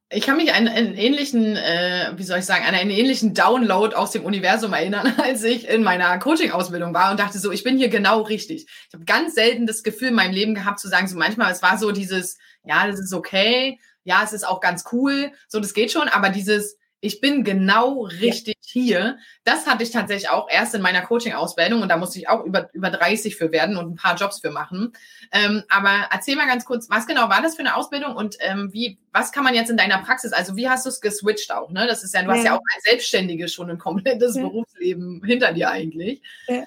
Ich 0.08 0.24
kann 0.24 0.36
mich 0.36 0.54
an 0.54 0.68
einen 0.68 0.94
ähnlichen, 0.94 1.56
äh, 1.56 2.12
wie 2.14 2.22
soll 2.22 2.38
ich 2.38 2.44
sagen, 2.44 2.64
an 2.64 2.76
einen 2.76 2.90
ähnlichen 2.90 3.34
Download 3.34 3.92
aus 3.96 4.12
dem 4.12 4.24
Universum 4.24 4.72
erinnern, 4.72 5.14
als 5.20 5.42
ich 5.42 5.68
in 5.68 5.82
meiner 5.82 6.18
Coaching-Ausbildung 6.18 6.94
war 6.94 7.10
und 7.10 7.18
dachte 7.18 7.40
so, 7.40 7.50
ich 7.50 7.64
bin 7.64 7.76
hier 7.76 7.88
genau 7.88 8.22
richtig. 8.22 8.66
Ich 8.86 8.94
habe 8.94 9.04
ganz 9.04 9.34
selten 9.34 9.66
das 9.66 9.82
Gefühl 9.82 10.08
in 10.08 10.14
meinem 10.14 10.32
Leben 10.32 10.54
gehabt 10.54 10.78
zu 10.78 10.88
sagen, 10.88 11.08
so 11.08 11.18
manchmal, 11.18 11.50
es 11.50 11.60
war 11.60 11.76
so 11.76 11.90
dieses, 11.90 12.38
ja, 12.62 12.86
das 12.86 13.00
ist 13.00 13.12
okay, 13.12 13.80
ja, 14.04 14.22
es 14.22 14.32
ist 14.32 14.46
auch 14.46 14.60
ganz 14.60 14.84
cool, 14.92 15.32
so 15.48 15.58
das 15.58 15.74
geht 15.74 15.90
schon, 15.90 16.08
aber 16.08 16.28
dieses, 16.28 16.76
ich 17.00 17.20
bin 17.20 17.44
genau 17.44 18.02
richtig 18.04 18.56
ja. 18.62 18.72
hier. 18.72 19.18
Das 19.44 19.66
hatte 19.66 19.82
ich 19.82 19.90
tatsächlich 19.90 20.30
auch 20.30 20.48
erst 20.50 20.74
in 20.74 20.82
meiner 20.82 21.02
Coaching-Ausbildung 21.02 21.82
und 21.82 21.88
da 21.88 21.96
musste 21.96 22.18
ich 22.18 22.28
auch 22.28 22.44
über, 22.44 22.68
über 22.72 22.90
30 22.90 23.36
für 23.36 23.52
werden 23.52 23.76
und 23.76 23.92
ein 23.92 23.96
paar 23.96 24.16
Jobs 24.16 24.40
für 24.40 24.50
machen. 24.50 24.92
Ähm, 25.32 25.62
aber 25.68 26.08
erzähl 26.10 26.36
mal 26.36 26.46
ganz 26.46 26.64
kurz, 26.64 26.88
was 26.90 27.06
genau 27.06 27.28
war 27.28 27.42
das 27.42 27.54
für 27.54 27.60
eine 27.60 27.76
Ausbildung 27.76 28.16
und 28.16 28.36
ähm, 28.40 28.72
wie, 28.72 28.98
was 29.12 29.30
kann 29.32 29.44
man 29.44 29.54
jetzt 29.54 29.70
in 29.70 29.76
deiner 29.76 29.98
Praxis, 29.98 30.32
also 30.32 30.56
wie 30.56 30.68
hast 30.68 30.86
du 30.86 30.90
es 30.90 31.00
geswitcht 31.00 31.52
auch, 31.52 31.70
ne? 31.70 31.86
Das 31.86 32.02
ist 32.02 32.14
ja, 32.14 32.22
du 32.22 32.30
ja. 32.30 32.36
hast 32.36 32.44
ja 32.44 32.54
auch 32.54 32.62
als 32.74 32.84
Selbstständige 32.84 33.48
schon 33.48 33.70
ein 33.70 33.78
komplettes 33.78 34.36
ja. 34.36 34.42
Berufsleben 34.42 35.22
hinter 35.24 35.52
dir 35.52 35.70
eigentlich. 35.70 36.22
Ja. 36.48 36.64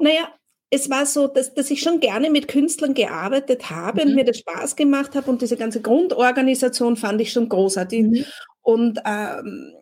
Naja, 0.00 0.32
es 0.70 0.88
war 0.88 1.04
so, 1.04 1.26
dass, 1.26 1.52
dass 1.52 1.70
ich 1.70 1.82
schon 1.82 2.00
gerne 2.00 2.30
mit 2.30 2.48
Künstlern 2.48 2.94
gearbeitet 2.94 3.68
habe 3.68 4.02
mhm. 4.02 4.08
und 4.08 4.14
mir 4.14 4.24
das 4.24 4.38
Spaß 4.38 4.76
gemacht 4.76 5.14
habe 5.14 5.30
und 5.30 5.42
diese 5.42 5.58
ganze 5.58 5.82
Grundorganisation 5.82 6.96
fand 6.96 7.20
ich 7.20 7.32
schon 7.32 7.48
großartig. 7.48 8.02
Mhm. 8.02 8.24
Und 8.62 9.00
ähm, 9.04 9.74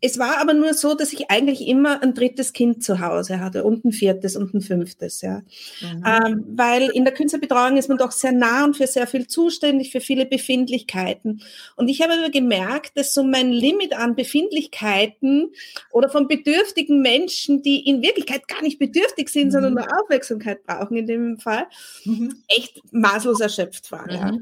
es 0.00 0.18
war 0.18 0.38
aber 0.38 0.52
nur 0.52 0.74
so, 0.74 0.94
dass 0.94 1.12
ich 1.12 1.30
eigentlich 1.30 1.66
immer 1.66 2.02
ein 2.02 2.14
drittes 2.14 2.52
Kind 2.52 2.84
zu 2.84 3.00
Hause 3.00 3.40
hatte 3.40 3.64
und 3.64 3.84
ein 3.84 3.92
viertes 3.92 4.36
und 4.36 4.54
ein 4.54 4.60
fünftes, 4.60 5.22
ja. 5.22 5.42
Mhm. 5.80 6.04
Ähm, 6.06 6.44
weil 6.48 6.90
in 6.90 7.04
der 7.04 7.14
Künstlerbetreuung 7.14 7.76
ist 7.76 7.88
man 7.88 7.98
doch 7.98 8.12
sehr 8.12 8.32
nah 8.32 8.64
und 8.64 8.76
für 8.76 8.86
sehr 8.86 9.06
viel 9.06 9.26
zuständig, 9.26 9.92
für 9.92 10.00
viele 10.00 10.26
Befindlichkeiten. 10.26 11.42
Und 11.76 11.88
ich 11.88 12.02
habe 12.02 12.12
aber 12.12 12.30
gemerkt, 12.30 12.96
dass 12.96 13.14
so 13.14 13.22
mein 13.22 13.50
Limit 13.50 13.96
an 13.96 14.14
Befindlichkeiten 14.14 15.52
oder 15.90 16.08
von 16.08 16.28
bedürftigen 16.28 17.00
Menschen, 17.00 17.62
die 17.62 17.88
in 17.88 18.02
Wirklichkeit 18.02 18.48
gar 18.48 18.62
nicht 18.62 18.78
bedürftig 18.78 19.28
sind, 19.28 19.46
mhm. 19.46 19.52
sondern 19.52 19.74
nur 19.74 19.86
Aufmerksamkeit 20.00 20.62
brauchen 20.64 20.96
in 20.96 21.06
dem 21.06 21.38
Fall, 21.38 21.66
mhm. 22.04 22.42
echt 22.48 22.80
maßlos 22.92 23.40
erschöpft 23.40 23.90
war. 23.90 24.10
Ja. 24.10 24.32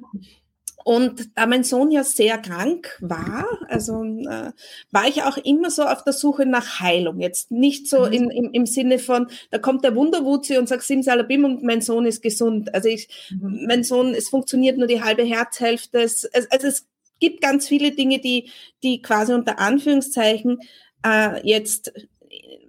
Und 0.85 1.37
da 1.37 1.47
mein 1.47 1.65
Sohn 1.65 1.91
ja 1.91 2.05
sehr 2.05 2.37
krank 2.37 2.99
war, 3.01 3.47
also 3.69 4.05
äh, 4.05 4.53
war 4.91 5.09
ich 5.09 5.23
auch 5.23 5.39
immer 5.39 5.71
so 5.71 5.83
auf 5.83 6.05
der 6.05 6.13
Suche 6.13 6.45
nach 6.45 6.79
Heilung. 6.79 7.21
Jetzt 7.21 7.51
nicht 7.51 7.89
so 7.89 8.01
mhm. 8.05 8.13
in, 8.13 8.31
im, 8.31 8.51
im 8.53 8.67
Sinne 8.67 8.99
von, 8.99 9.29
da 9.51 9.59
kommt 9.59 9.83
der 9.83 9.97
Wunderwutzi 9.97 10.59
und 10.59 10.69
sagt 10.69 10.83
Simsalabim 10.83 11.45
und 11.45 11.63
mein 11.63 11.81
Sohn 11.81 12.05
ist 12.05 12.23
gesund. 12.23 12.75
Also 12.75 12.91
ich, 12.91 13.09
mhm. 13.31 13.65
mein 13.67 13.83
Sohn, 13.83 14.15
es 14.15 14.29
funktioniert 14.29 14.77
nur 14.77 14.87
die 14.87 15.03
halbe 15.03 15.23
Herzhälfte. 15.23 16.03
Es, 16.03 16.29
also 16.51 16.67
es 16.67 16.87
gibt 17.19 17.41
ganz 17.41 17.67
viele 17.67 17.93
Dinge, 17.93 18.21
die, 18.21 18.51
die 18.83 19.01
quasi 19.01 19.33
unter 19.33 19.59
Anführungszeichen 19.59 20.59
äh, 21.03 21.41
jetzt 21.49 21.93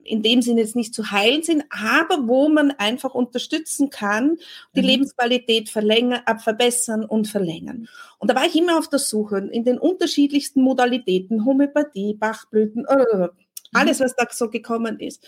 in 0.05 0.21
dem 0.21 0.41
Sinne 0.41 0.61
jetzt 0.61 0.75
nicht 0.75 0.93
zu 0.93 1.11
heilen 1.11 1.43
sind, 1.43 1.63
aber 1.69 2.27
wo 2.27 2.47
man 2.47 2.71
einfach 2.71 3.13
unterstützen 3.15 3.89
kann, 3.89 4.37
die 4.75 4.81
mhm. 4.81 4.87
Lebensqualität 4.87 5.69
verlängern, 5.69 6.21
äh, 6.25 6.37
verbessern 6.37 7.03
und 7.03 7.27
verlängern. 7.27 7.87
Und 8.19 8.29
da 8.29 8.35
war 8.35 8.45
ich 8.45 8.55
immer 8.55 8.77
auf 8.77 8.87
der 8.87 8.99
Suche 8.99 9.37
in 9.51 9.63
den 9.63 9.77
unterschiedlichsten 9.77 10.61
Modalitäten, 10.61 11.45
Homöopathie, 11.45 12.13
Bachblüten, 12.13 12.85
äh, 12.85 13.17
mhm. 13.17 13.29
alles, 13.73 13.99
was 13.99 14.15
da 14.15 14.25
so 14.31 14.49
gekommen 14.49 14.99
ist. 14.99 15.25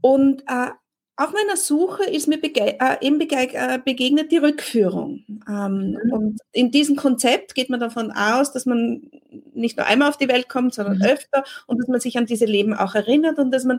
Und 0.00 0.42
äh, 0.48 0.70
auf 1.16 1.32
meiner 1.32 1.56
Suche 1.56 2.04
ist 2.04 2.26
mir 2.26 2.40
bege 2.40 2.76
äh, 2.80 2.96
eben 3.00 3.18
bege 3.18 3.36
äh, 3.36 3.78
begegnet 3.84 4.32
die 4.32 4.38
Rückführung. 4.38 5.24
Ähm, 5.48 5.96
mhm. 6.04 6.12
Und 6.12 6.40
in 6.52 6.72
diesem 6.72 6.96
Konzept 6.96 7.54
geht 7.54 7.70
man 7.70 7.78
davon 7.78 8.10
aus, 8.10 8.52
dass 8.52 8.66
man 8.66 9.10
nicht 9.52 9.76
nur 9.76 9.86
einmal 9.86 10.08
auf 10.08 10.16
die 10.16 10.28
Welt 10.28 10.48
kommt, 10.48 10.74
sondern 10.74 10.98
mhm. 10.98 11.04
öfter 11.04 11.44
und 11.66 11.78
dass 11.78 11.88
man 11.88 12.00
sich 12.00 12.18
an 12.18 12.26
diese 12.26 12.46
Leben 12.46 12.74
auch 12.74 12.96
erinnert 12.96 13.38
und 13.38 13.52
dass 13.52 13.64
man 13.64 13.78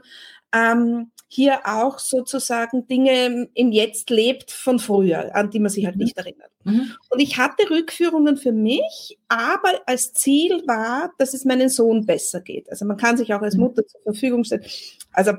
ähm, 0.54 1.12
hier 1.28 1.60
auch 1.66 2.00
sozusagen 2.00 2.88
Dinge 2.88 3.50
im 3.54 3.72
Jetzt 3.74 4.10
lebt 4.10 4.52
von 4.52 4.80
früher, 4.80 5.36
an 5.36 5.50
die 5.50 5.60
man 5.60 5.70
sich 5.70 5.86
halt 5.86 5.98
mhm. 5.98 6.04
nicht 6.04 6.18
erinnert. 6.18 6.52
Mhm. 6.64 6.94
Und 7.10 7.20
ich 7.20 7.38
hatte 7.38 7.70
Rückführungen 7.70 8.38
für 8.38 8.54
mich, 8.54 9.18
aber 9.28 9.82
als 9.88 10.14
Ziel 10.14 10.64
war, 10.68 11.12
dass 11.18 11.34
es 11.34 11.44
meinem 11.44 11.68
Sohn 11.68 12.06
besser 12.06 12.40
geht. 12.40 12.70
Also 12.70 12.86
man 12.86 12.96
kann 12.96 13.18
sich 13.18 13.34
auch 13.34 13.42
als 13.42 13.56
mhm. 13.56 13.64
Mutter 13.64 13.86
zur 13.86 14.02
Verfügung 14.04 14.46
stellen. 14.46 14.64
Also 15.12 15.34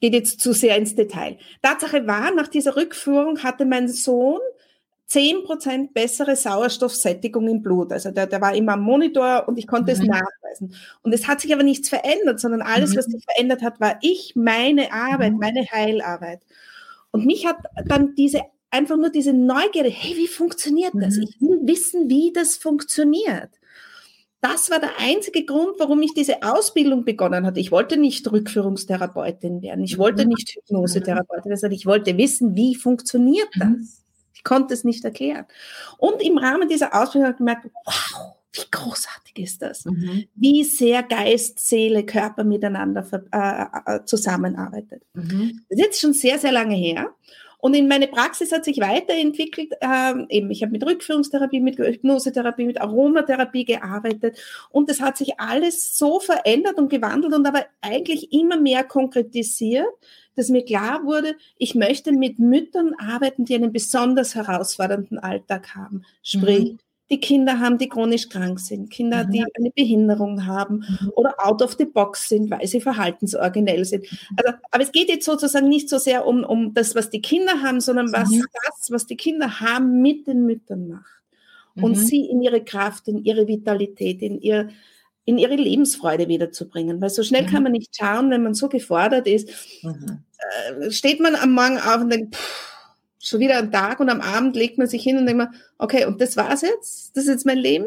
geht 0.00 0.14
jetzt 0.14 0.40
zu 0.40 0.52
sehr 0.52 0.76
ins 0.76 0.94
Detail. 0.94 1.38
Tatsache 1.62 2.06
war, 2.06 2.34
nach 2.34 2.48
dieser 2.48 2.76
Rückführung 2.76 3.42
hatte 3.42 3.64
mein 3.64 3.88
Sohn 3.88 4.40
zehn 5.06 5.44
Prozent 5.44 5.94
bessere 5.94 6.36
Sauerstoffsättigung 6.36 7.48
im 7.48 7.62
Blut. 7.62 7.92
Also 7.92 8.10
der, 8.10 8.26
der 8.26 8.40
war 8.40 8.54
immer 8.54 8.72
am 8.72 8.82
Monitor 8.82 9.44
und 9.46 9.58
ich 9.58 9.66
konnte 9.66 9.94
mhm. 9.94 10.00
es 10.00 10.06
nachweisen. 10.06 10.74
Und 11.02 11.14
es 11.14 11.28
hat 11.28 11.40
sich 11.40 11.52
aber 11.54 11.62
nichts 11.62 11.88
verändert, 11.88 12.40
sondern 12.40 12.62
alles, 12.62 12.92
mhm. 12.92 12.98
was 12.98 13.04
sich 13.06 13.24
verändert 13.24 13.62
hat, 13.62 13.80
war 13.80 13.98
ich, 14.02 14.34
meine 14.34 14.92
Arbeit, 14.92 15.32
mhm. 15.32 15.38
meine 15.38 15.64
Heilarbeit. 15.70 16.40
Und 17.12 17.24
mich 17.24 17.46
hat 17.46 17.56
dann 17.86 18.14
diese 18.14 18.42
einfach 18.70 18.96
nur 18.96 19.10
diese 19.10 19.32
Neugierde, 19.32 19.88
hey, 19.88 20.16
wie 20.16 20.26
funktioniert 20.26 20.92
das? 20.94 21.16
Mhm. 21.16 21.22
Ich 21.22 21.40
will 21.40 21.60
wissen, 21.62 22.10
wie 22.10 22.32
das 22.32 22.56
funktioniert 22.56 23.50
das 24.40 24.70
war 24.70 24.78
der 24.78 24.98
einzige 24.98 25.44
Grund, 25.44 25.78
warum 25.78 26.02
ich 26.02 26.12
diese 26.14 26.42
Ausbildung 26.42 27.04
begonnen 27.04 27.46
hatte. 27.46 27.60
Ich 27.60 27.72
wollte 27.72 27.96
nicht 27.96 28.30
Rückführungstherapeutin 28.30 29.62
werden. 29.62 29.84
Ich 29.84 29.98
wollte 29.98 30.24
mhm. 30.24 30.30
nicht 30.30 30.50
Hypnosetherapeutin 30.50 31.50
werden. 31.50 31.72
Ich 31.72 31.86
wollte 31.86 32.16
wissen, 32.16 32.54
wie 32.54 32.74
funktioniert 32.74 33.48
mhm. 33.56 33.78
das? 33.78 34.02
Ich 34.34 34.44
konnte 34.44 34.74
es 34.74 34.84
nicht 34.84 35.04
erklären. 35.04 35.46
Und 35.98 36.22
im 36.22 36.38
Rahmen 36.38 36.68
dieser 36.68 36.94
Ausbildung 36.94 37.24
habe 37.24 37.34
ich 37.34 37.38
gemerkt, 37.38 37.66
wow, 37.84 38.36
wie 38.52 38.70
großartig 38.70 39.38
ist 39.38 39.62
das? 39.62 39.84
Mhm. 39.84 40.24
Wie 40.34 40.64
sehr 40.64 41.02
Geist, 41.02 41.58
Seele, 41.58 42.04
Körper 42.04 42.44
miteinander 42.44 43.04
äh, 43.32 43.96
äh, 43.96 44.04
zusammenarbeitet. 44.04 45.02
Mhm. 45.14 45.62
Das 45.68 45.78
ist 45.78 45.84
jetzt 45.84 46.00
schon 46.00 46.12
sehr, 46.12 46.38
sehr 46.38 46.52
lange 46.52 46.74
her. 46.74 47.14
Und 47.58 47.74
in 47.74 47.88
meine 47.88 48.08
Praxis 48.08 48.52
hat 48.52 48.64
sich 48.64 48.78
weiterentwickelt. 48.78 49.72
Ähm, 49.80 50.26
eben, 50.28 50.50
ich 50.50 50.62
habe 50.62 50.72
mit 50.72 50.84
Rückführungstherapie, 50.84 51.60
mit 51.60 51.78
Hypnosetherapie, 51.78 52.66
mit 52.66 52.80
Aromatherapie 52.80 53.64
gearbeitet. 53.64 54.38
Und 54.70 54.90
es 54.90 55.00
hat 55.00 55.16
sich 55.16 55.40
alles 55.40 55.96
so 55.96 56.20
verändert 56.20 56.78
und 56.78 56.88
gewandelt 56.88 57.34
und 57.34 57.46
aber 57.46 57.64
eigentlich 57.80 58.32
immer 58.32 58.58
mehr 58.60 58.84
konkretisiert, 58.84 59.86
dass 60.34 60.48
mir 60.50 60.64
klar 60.64 61.04
wurde, 61.04 61.34
ich 61.56 61.74
möchte 61.74 62.12
mit 62.12 62.38
Müttern 62.38 62.94
arbeiten, 62.98 63.44
die 63.44 63.54
einen 63.54 63.72
besonders 63.72 64.34
herausfordernden 64.34 65.18
Alltag 65.18 65.74
haben. 65.74 66.04
Sprich, 66.22 66.72
mhm. 66.72 66.78
Die 67.10 67.20
Kinder 67.20 67.60
haben, 67.60 67.78
die 67.78 67.88
chronisch 67.88 68.28
krank 68.28 68.58
sind, 68.58 68.90
Kinder, 68.90 69.24
mhm. 69.24 69.30
die 69.30 69.44
eine 69.56 69.70
Behinderung 69.70 70.46
haben 70.46 70.84
mhm. 70.88 71.12
oder 71.14 71.34
out 71.38 71.62
of 71.62 71.76
the 71.78 71.84
box 71.84 72.28
sind, 72.28 72.50
weil 72.50 72.66
sie 72.66 72.80
verhaltensoriginell 72.80 73.84
sind. 73.84 74.10
Mhm. 74.10 74.36
Also, 74.36 74.58
aber 74.70 74.82
es 74.82 74.92
geht 74.92 75.08
jetzt 75.08 75.24
sozusagen 75.24 75.68
nicht 75.68 75.88
so 75.88 75.98
sehr 75.98 76.26
um, 76.26 76.42
um 76.44 76.74
das, 76.74 76.94
was 76.94 77.10
die 77.10 77.22
Kinder 77.22 77.62
haben, 77.62 77.80
sondern 77.80 78.12
was 78.12 78.30
mhm. 78.30 78.44
das, 78.66 78.90
was 78.90 79.06
die 79.06 79.16
Kinder 79.16 79.60
haben, 79.60 80.02
mit 80.02 80.26
den 80.26 80.46
Müttern 80.46 80.88
macht. 80.88 81.22
Und 81.76 81.96
mhm. 81.96 82.00
sie 82.00 82.24
in 82.24 82.40
ihre 82.40 82.64
Kraft, 82.64 83.06
in 83.06 83.22
ihre 83.22 83.46
Vitalität, 83.46 84.22
in 84.22 84.40
ihr, 84.40 84.70
in 85.26 85.36
ihre 85.36 85.56
Lebensfreude 85.56 86.26
wiederzubringen. 86.26 87.00
Weil 87.02 87.10
so 87.10 87.22
schnell 87.22 87.44
kann 87.44 87.62
man 87.62 87.72
nicht 87.72 87.94
schauen, 87.94 88.30
wenn 88.30 88.42
man 88.42 88.54
so 88.54 88.68
gefordert 88.68 89.26
ist. 89.26 89.50
Äh, 89.82 90.90
steht 90.90 91.20
man 91.20 91.34
am 91.34 91.52
Morgen 91.52 91.78
auf 91.78 92.00
und 92.00 92.10
denkt, 92.10 92.34
pff, 92.34 92.75
schon 93.18 93.40
wieder 93.40 93.58
ein 93.58 93.72
Tag 93.72 94.00
und 94.00 94.08
am 94.08 94.20
Abend 94.20 94.56
legt 94.56 94.78
man 94.78 94.86
sich 94.86 95.02
hin 95.02 95.18
und 95.18 95.26
denkt 95.26 95.38
man, 95.38 95.54
okay, 95.78 96.04
und 96.04 96.20
das 96.20 96.36
war's 96.36 96.62
jetzt? 96.62 97.16
Das 97.16 97.24
ist 97.24 97.30
jetzt 97.30 97.46
mein 97.46 97.58
Leben? 97.58 97.86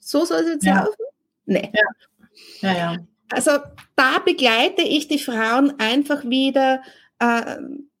So 0.00 0.24
soll 0.24 0.40
es 0.40 0.48
jetzt 0.48 0.64
ja. 0.64 0.80
laufen? 0.80 1.04
Nee. 1.46 1.72
Ja. 2.60 2.72
Ja. 2.72 2.96
Also 3.30 3.52
da 3.96 4.18
begleite 4.24 4.82
ich 4.82 5.08
die 5.08 5.18
Frauen 5.18 5.74
einfach 5.78 6.24
wieder, 6.24 6.82
äh, 7.18 7.56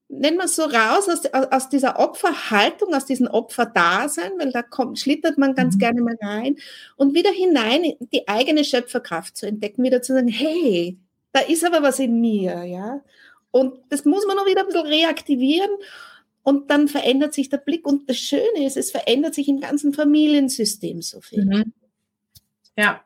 nennen 0.08 0.38
wir 0.38 0.44
es 0.44 0.56
so 0.56 0.64
raus, 0.64 1.08
aus, 1.08 1.26
aus 1.32 1.68
dieser 1.68 1.98
Opferhaltung, 1.98 2.94
aus 2.94 3.04
diesem 3.04 3.26
Opferdasein, 3.26 4.32
weil 4.38 4.52
da 4.52 4.62
kommt, 4.62 4.98
schlittert 4.98 5.36
man 5.36 5.54
ganz 5.54 5.74
mhm. 5.74 5.78
gerne 5.80 6.00
mal 6.00 6.16
rein 6.22 6.56
und 6.96 7.14
wieder 7.14 7.30
hinein 7.30 7.84
in 7.84 8.08
die 8.10 8.26
eigene 8.26 8.64
Schöpferkraft 8.64 9.36
zu 9.36 9.46
entdecken, 9.46 9.82
wieder 9.82 10.00
zu 10.00 10.14
sagen, 10.14 10.28
hey, 10.28 10.98
da 11.32 11.40
ist 11.40 11.64
aber 11.64 11.82
was 11.82 11.98
in 11.98 12.20
mir, 12.20 12.64
ja. 12.64 13.02
Und 13.50 13.74
das 13.90 14.04
muss 14.04 14.26
man 14.26 14.36
noch 14.36 14.46
wieder 14.46 14.62
ein 14.62 14.66
bisschen 14.66 14.86
reaktivieren 14.86 15.70
und 16.48 16.70
dann 16.70 16.88
verändert 16.88 17.34
sich 17.34 17.50
der 17.50 17.58
Blick. 17.58 17.86
Und 17.86 18.08
das 18.08 18.16
Schöne 18.16 18.64
ist, 18.64 18.78
es 18.78 18.90
verändert 18.90 19.34
sich 19.34 19.48
im 19.48 19.60
ganzen 19.60 19.92
Familiensystem 19.92 21.02
so 21.02 21.20
viel. 21.20 21.44
Mhm. 21.44 21.74
Ja, 22.74 23.02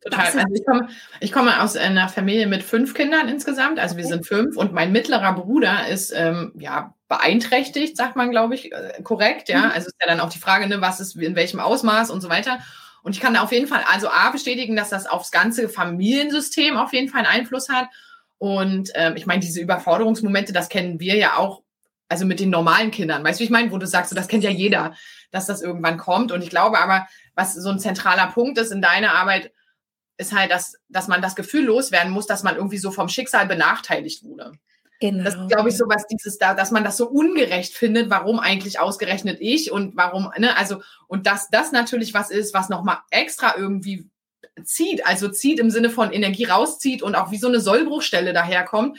total. 0.00 0.24
Also 0.24 0.38
ich, 0.54 0.64
komme, 0.64 0.88
ich 1.20 1.30
komme 1.30 1.62
aus 1.62 1.76
einer 1.76 2.08
Familie 2.08 2.46
mit 2.46 2.62
fünf 2.62 2.94
Kindern 2.94 3.28
insgesamt. 3.28 3.78
Also 3.78 3.98
wir 3.98 4.06
sind 4.06 4.26
fünf 4.26 4.56
und 4.56 4.72
mein 4.72 4.92
mittlerer 4.92 5.34
Bruder 5.34 5.86
ist 5.88 6.10
ähm, 6.16 6.52
ja 6.58 6.94
beeinträchtigt, 7.08 7.98
sagt 7.98 8.16
man, 8.16 8.30
glaube 8.30 8.54
ich, 8.54 8.72
äh, 8.72 9.02
korrekt. 9.02 9.50
Ja, 9.50 9.66
mhm. 9.66 9.72
also 9.72 9.88
ist 9.88 9.96
ja 10.00 10.08
dann 10.08 10.20
auch 10.20 10.30
die 10.30 10.38
Frage, 10.38 10.66
ne, 10.66 10.80
was 10.80 10.98
ist 10.98 11.16
in 11.16 11.36
welchem 11.36 11.60
Ausmaß 11.60 12.10
und 12.10 12.22
so 12.22 12.30
weiter. 12.30 12.60
Und 13.02 13.14
ich 13.14 13.20
kann 13.20 13.36
auf 13.36 13.52
jeden 13.52 13.66
Fall, 13.66 13.84
also 13.92 14.08
A, 14.08 14.30
bestätigen, 14.30 14.74
dass 14.74 14.88
das 14.88 15.06
aufs 15.06 15.30
ganze 15.30 15.68
Familiensystem 15.68 16.78
auf 16.78 16.94
jeden 16.94 17.10
Fall 17.10 17.26
einen 17.26 17.40
Einfluss 17.40 17.68
hat. 17.68 17.88
Und 18.38 18.90
ähm, 18.94 19.16
ich 19.16 19.26
meine, 19.26 19.40
diese 19.40 19.60
Überforderungsmomente, 19.60 20.54
das 20.54 20.70
kennen 20.70 20.98
wir 20.98 21.16
ja 21.16 21.36
auch 21.36 21.65
also 22.08 22.24
mit 22.24 22.40
den 22.40 22.50
normalen 22.50 22.90
Kindern, 22.90 23.24
weißt 23.24 23.38
du, 23.38 23.42
wie 23.42 23.44
ich 23.46 23.50
meine, 23.50 23.72
wo 23.72 23.78
du 23.78 23.86
sagst, 23.86 24.10
so, 24.10 24.16
das 24.16 24.28
kennt 24.28 24.44
ja 24.44 24.50
jeder, 24.50 24.94
dass 25.30 25.46
das 25.46 25.62
irgendwann 25.62 25.98
kommt. 25.98 26.32
Und 26.32 26.42
ich 26.42 26.50
glaube 26.50 26.78
aber, 26.78 27.06
was 27.34 27.54
so 27.54 27.68
ein 27.68 27.80
zentraler 27.80 28.28
Punkt 28.28 28.58
ist 28.58 28.70
in 28.70 28.82
deiner 28.82 29.14
Arbeit, 29.14 29.52
ist 30.18 30.32
halt, 30.32 30.50
dass, 30.50 30.76
dass 30.88 31.08
man 31.08 31.20
das 31.20 31.36
Gefühl 31.36 31.64
loswerden 31.64 32.12
muss, 32.12 32.26
dass 32.26 32.42
man 32.42 32.56
irgendwie 32.56 32.78
so 32.78 32.90
vom 32.90 33.08
Schicksal 33.08 33.46
benachteiligt 33.46 34.24
wurde. 34.24 34.52
Genau. 34.98 35.24
Das 35.24 35.34
ist, 35.34 35.48
glaube 35.48 35.68
ich, 35.68 35.76
so 35.76 35.84
was 35.88 36.06
dieses 36.06 36.38
da, 36.38 36.54
dass 36.54 36.70
man 36.70 36.82
das 36.82 36.96
so 36.96 37.06
ungerecht 37.06 37.74
findet, 37.74 38.08
warum 38.08 38.40
eigentlich 38.40 38.80
ausgerechnet 38.80 39.38
ich 39.40 39.70
und 39.70 39.94
warum, 39.94 40.30
ne, 40.38 40.56
also, 40.56 40.80
und 41.06 41.26
dass 41.26 41.50
das 41.50 41.70
natürlich 41.70 42.14
was 42.14 42.30
ist, 42.30 42.54
was 42.54 42.70
nochmal 42.70 42.98
extra 43.10 43.56
irgendwie 43.58 44.08
zieht, 44.64 45.06
also 45.06 45.28
zieht 45.28 45.58
im 45.58 45.70
Sinne 45.70 45.90
von 45.90 46.12
Energie 46.12 46.44
rauszieht 46.44 47.02
und 47.02 47.14
auch 47.14 47.30
wie 47.30 47.36
so 47.36 47.48
eine 47.48 47.60
Sollbruchstelle 47.60 48.32
daherkommt. 48.32 48.98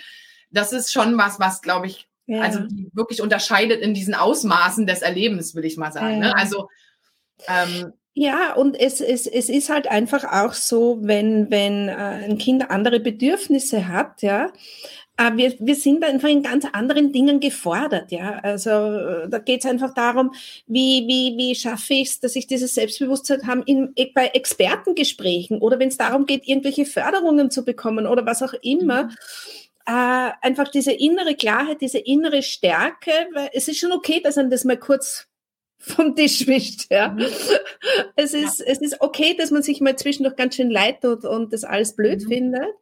Das 0.52 0.72
ist 0.72 0.94
schon 0.94 1.18
was, 1.18 1.40
was, 1.40 1.64
glaube 1.64 1.88
ich, 1.88 2.07
ja. 2.28 2.42
Also 2.42 2.60
die 2.60 2.90
wirklich 2.94 3.22
unterscheidet 3.22 3.82
in 3.82 3.94
diesen 3.94 4.14
Ausmaßen 4.14 4.86
des 4.86 5.02
Erlebens, 5.02 5.56
will 5.56 5.66
ich 5.66 5.78
mal 5.78 5.92
sagen. 5.92 6.20
Ne? 6.20 6.28
Ja. 6.28 6.34
Ne? 6.34 6.38
Also 6.38 6.70
ähm, 7.48 7.94
ja, 8.14 8.54
und 8.54 8.80
es, 8.80 9.00
es, 9.00 9.28
es 9.28 9.48
ist 9.48 9.70
halt 9.70 9.88
einfach 9.88 10.24
auch 10.24 10.54
so, 10.54 10.98
wenn, 11.02 11.52
wenn 11.52 11.88
äh, 11.88 11.94
ein 11.94 12.40
Kind 12.40 12.70
andere 12.72 13.00
Bedürfnisse 13.00 13.88
hat, 13.88 14.24
ja, 14.24 14.52
äh, 15.18 15.32
wir, 15.36 15.54
wir 15.60 15.76
sind 15.76 16.04
einfach 16.04 16.28
in 16.28 16.42
ganz 16.42 16.66
anderen 16.74 17.12
Dingen 17.14 17.40
gefordert, 17.40 18.12
ja. 18.12 18.40
Also 18.40 18.72
äh, 18.72 19.30
da 19.30 19.38
geht 19.38 19.64
es 19.64 19.70
einfach 19.70 19.94
darum, 19.94 20.34
wie, 20.66 21.06
wie, 21.08 21.38
wie 21.38 21.54
schaffe 21.54 21.94
ich 21.94 22.10
es, 22.10 22.20
dass 22.20 22.36
ich 22.36 22.48
dieses 22.48 22.74
Selbstbewusstsein 22.74 23.46
habe 23.46 23.62
in, 23.68 23.94
bei 24.16 24.28
Expertengesprächen 24.28 25.60
oder 25.60 25.78
wenn 25.78 25.90
es 25.90 25.98
darum 25.98 26.26
geht, 26.26 26.48
irgendwelche 26.48 26.86
Förderungen 26.86 27.52
zu 27.52 27.64
bekommen 27.64 28.08
oder 28.08 28.26
was 28.26 28.42
auch 28.42 28.54
immer. 28.62 29.04
Mhm 29.04 29.12
äh, 29.88 30.32
einfach 30.42 30.68
diese 30.68 30.92
innere 30.92 31.36
Klarheit, 31.36 31.80
diese 31.80 32.00
innere 32.00 32.44
Stärke, 32.44 33.12
weil 33.34 33.50
es 33.54 33.70
ist 33.70 33.80
schon 33.80 33.94
okay, 33.94 34.20
dass 34.22 34.36
man 34.36 34.50
das 34.50 34.66
mal 34.66 34.78
kurz 34.78 35.28
vom 35.80 36.16
Tisch 36.16 36.46
wischt. 36.46 36.92
Ja. 36.92 37.10
Mhm. 37.10 37.26
Es, 38.16 38.34
ist, 38.34 38.60
ja. 38.60 38.66
es 38.68 38.82
ist 38.82 39.00
okay, 39.00 39.36
dass 39.36 39.52
man 39.52 39.64
sich 39.64 39.80
mal 39.80 39.96
zwischendurch 39.96 40.36
ganz 40.36 40.56
schön 40.56 40.70
leid 40.70 41.02
tut 41.02 41.24
und 41.24 41.54
das 41.54 41.64
alles 41.64 41.96
blöd 41.96 42.24
mhm. 42.24 42.28
findet. 42.28 42.74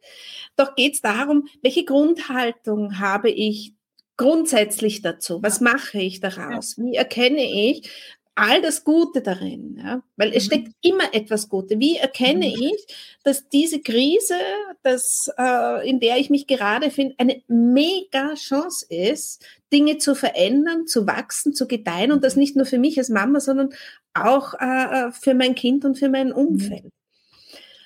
Doch 0.56 0.74
geht 0.74 0.94
es 0.94 1.00
darum, 1.00 1.46
welche 1.62 1.84
Grundhaltung 1.84 2.98
habe 2.98 3.30
ich 3.30 3.74
grundsätzlich 4.16 5.02
dazu? 5.02 5.42
Was 5.42 5.60
mache 5.60 5.98
ich 5.98 6.20
daraus? 6.20 6.76
Wie 6.78 6.96
erkenne 6.96 7.44
ich, 7.44 7.90
all 8.36 8.60
das 8.60 8.84
Gute 8.84 9.22
darin, 9.22 9.80
ja? 9.82 10.02
weil 10.16 10.32
es 10.32 10.44
mhm. 10.44 10.46
steckt 10.46 10.72
immer 10.82 11.12
etwas 11.12 11.48
Gute. 11.48 11.80
Wie 11.80 11.96
erkenne 11.96 12.46
mhm. 12.46 12.62
ich, 12.62 12.86
dass 13.24 13.48
diese 13.48 13.80
Krise, 13.80 14.38
dass, 14.82 15.30
äh, 15.38 15.88
in 15.88 16.00
der 16.00 16.18
ich 16.18 16.30
mich 16.30 16.46
gerade 16.46 16.90
finde, 16.90 17.14
eine 17.18 17.42
mega 17.48 18.34
Chance 18.34 18.86
ist, 18.88 19.44
Dinge 19.72 19.98
zu 19.98 20.14
verändern, 20.14 20.86
zu 20.86 21.06
wachsen, 21.06 21.54
zu 21.54 21.66
gedeihen 21.66 22.12
und 22.12 22.22
das 22.22 22.36
nicht 22.36 22.56
nur 22.56 22.66
für 22.66 22.78
mich 22.78 22.98
als 22.98 23.08
Mama, 23.08 23.40
sondern 23.40 23.70
auch 24.14 24.54
äh, 24.60 25.06
äh 25.08 25.12
für 25.12 25.34
mein 25.34 25.54
Kind 25.54 25.84
und 25.84 25.98
für 25.98 26.10
mein 26.10 26.28
mhm. 26.28 26.34
Umfeld. 26.34 26.92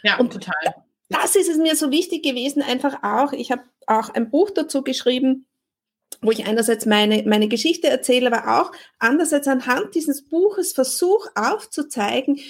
Ja, 0.03 0.19
und 0.19 0.33
total. 0.33 0.75
Das 1.09 1.37
ist 1.37 1.49
es 1.49 1.59
mir 1.59 1.77
so 1.77 1.91
wichtig 1.91 2.23
gewesen, 2.25 2.63
einfach 2.63 3.03
auch. 3.03 3.33
Ich 3.33 3.51
habe 3.53 3.63
auch 3.87 4.11
ein 4.11 4.31
Buch 4.31 4.51
dazu 4.51 4.83
geschrieben, 4.83 5.47
wo 6.23 6.31
ich 6.31 6.47
einerseits 6.47 6.87
meine, 6.87 7.23
meine 7.27 7.49
Geschichte 7.49 7.89
erzähle, 7.89 8.33
aber 8.33 8.61
auch 8.61 8.73
andererseits 8.99 9.49
anhand 9.49 9.95
dieses 9.95 10.23
Buches 10.23 10.73
versuche 10.73 11.31
aufzuzeigen, 11.35 12.41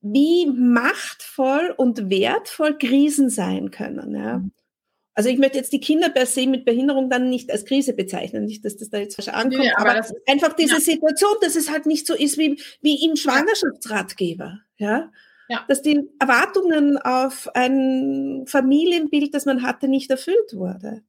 wie 0.00 0.46
machtvoll 0.46 1.74
und 1.76 2.10
wertvoll 2.10 2.78
Krisen 2.78 3.30
sein 3.30 3.70
können. 3.70 4.14
Ja. 4.14 4.38
Mhm. 4.38 4.52
Also 5.14 5.30
ich 5.30 5.38
möchte 5.38 5.58
jetzt 5.58 5.72
die 5.72 5.80
Kinder 5.80 6.10
per 6.10 6.26
se 6.26 6.46
mit 6.46 6.64
Behinderung 6.64 7.10
dann 7.10 7.28
nicht 7.28 7.50
als 7.50 7.64
Krise 7.64 7.92
bezeichnen, 7.92 8.44
nicht, 8.44 8.64
dass 8.64 8.76
das 8.76 8.88
da 8.88 8.98
jetzt 8.98 9.16
falsch 9.16 9.26
ankommt, 9.26 9.64
nee, 9.64 9.72
aber, 9.76 9.90
aber 9.90 9.98
ist, 9.98 10.14
einfach 10.28 10.52
diese 10.52 10.74
ja. 10.74 10.80
Situation, 10.80 11.34
dass 11.40 11.56
es 11.56 11.72
halt 11.72 11.86
nicht 11.86 12.06
so 12.06 12.14
ist 12.14 12.38
wie, 12.38 12.62
wie 12.82 13.04
im 13.04 13.16
Schwangerschaftsratgeber. 13.16 14.60
Ja? 14.76 15.10
ja. 15.48 15.64
Dass 15.66 15.82
die 15.82 16.08
Erwartungen 16.20 16.98
auf 16.98 17.48
ein 17.54 18.44
Familienbild, 18.46 19.34
das 19.34 19.44
man 19.44 19.64
hatte, 19.64 19.88
nicht 19.88 20.08
erfüllt 20.08 20.54
wurde. 20.54 21.02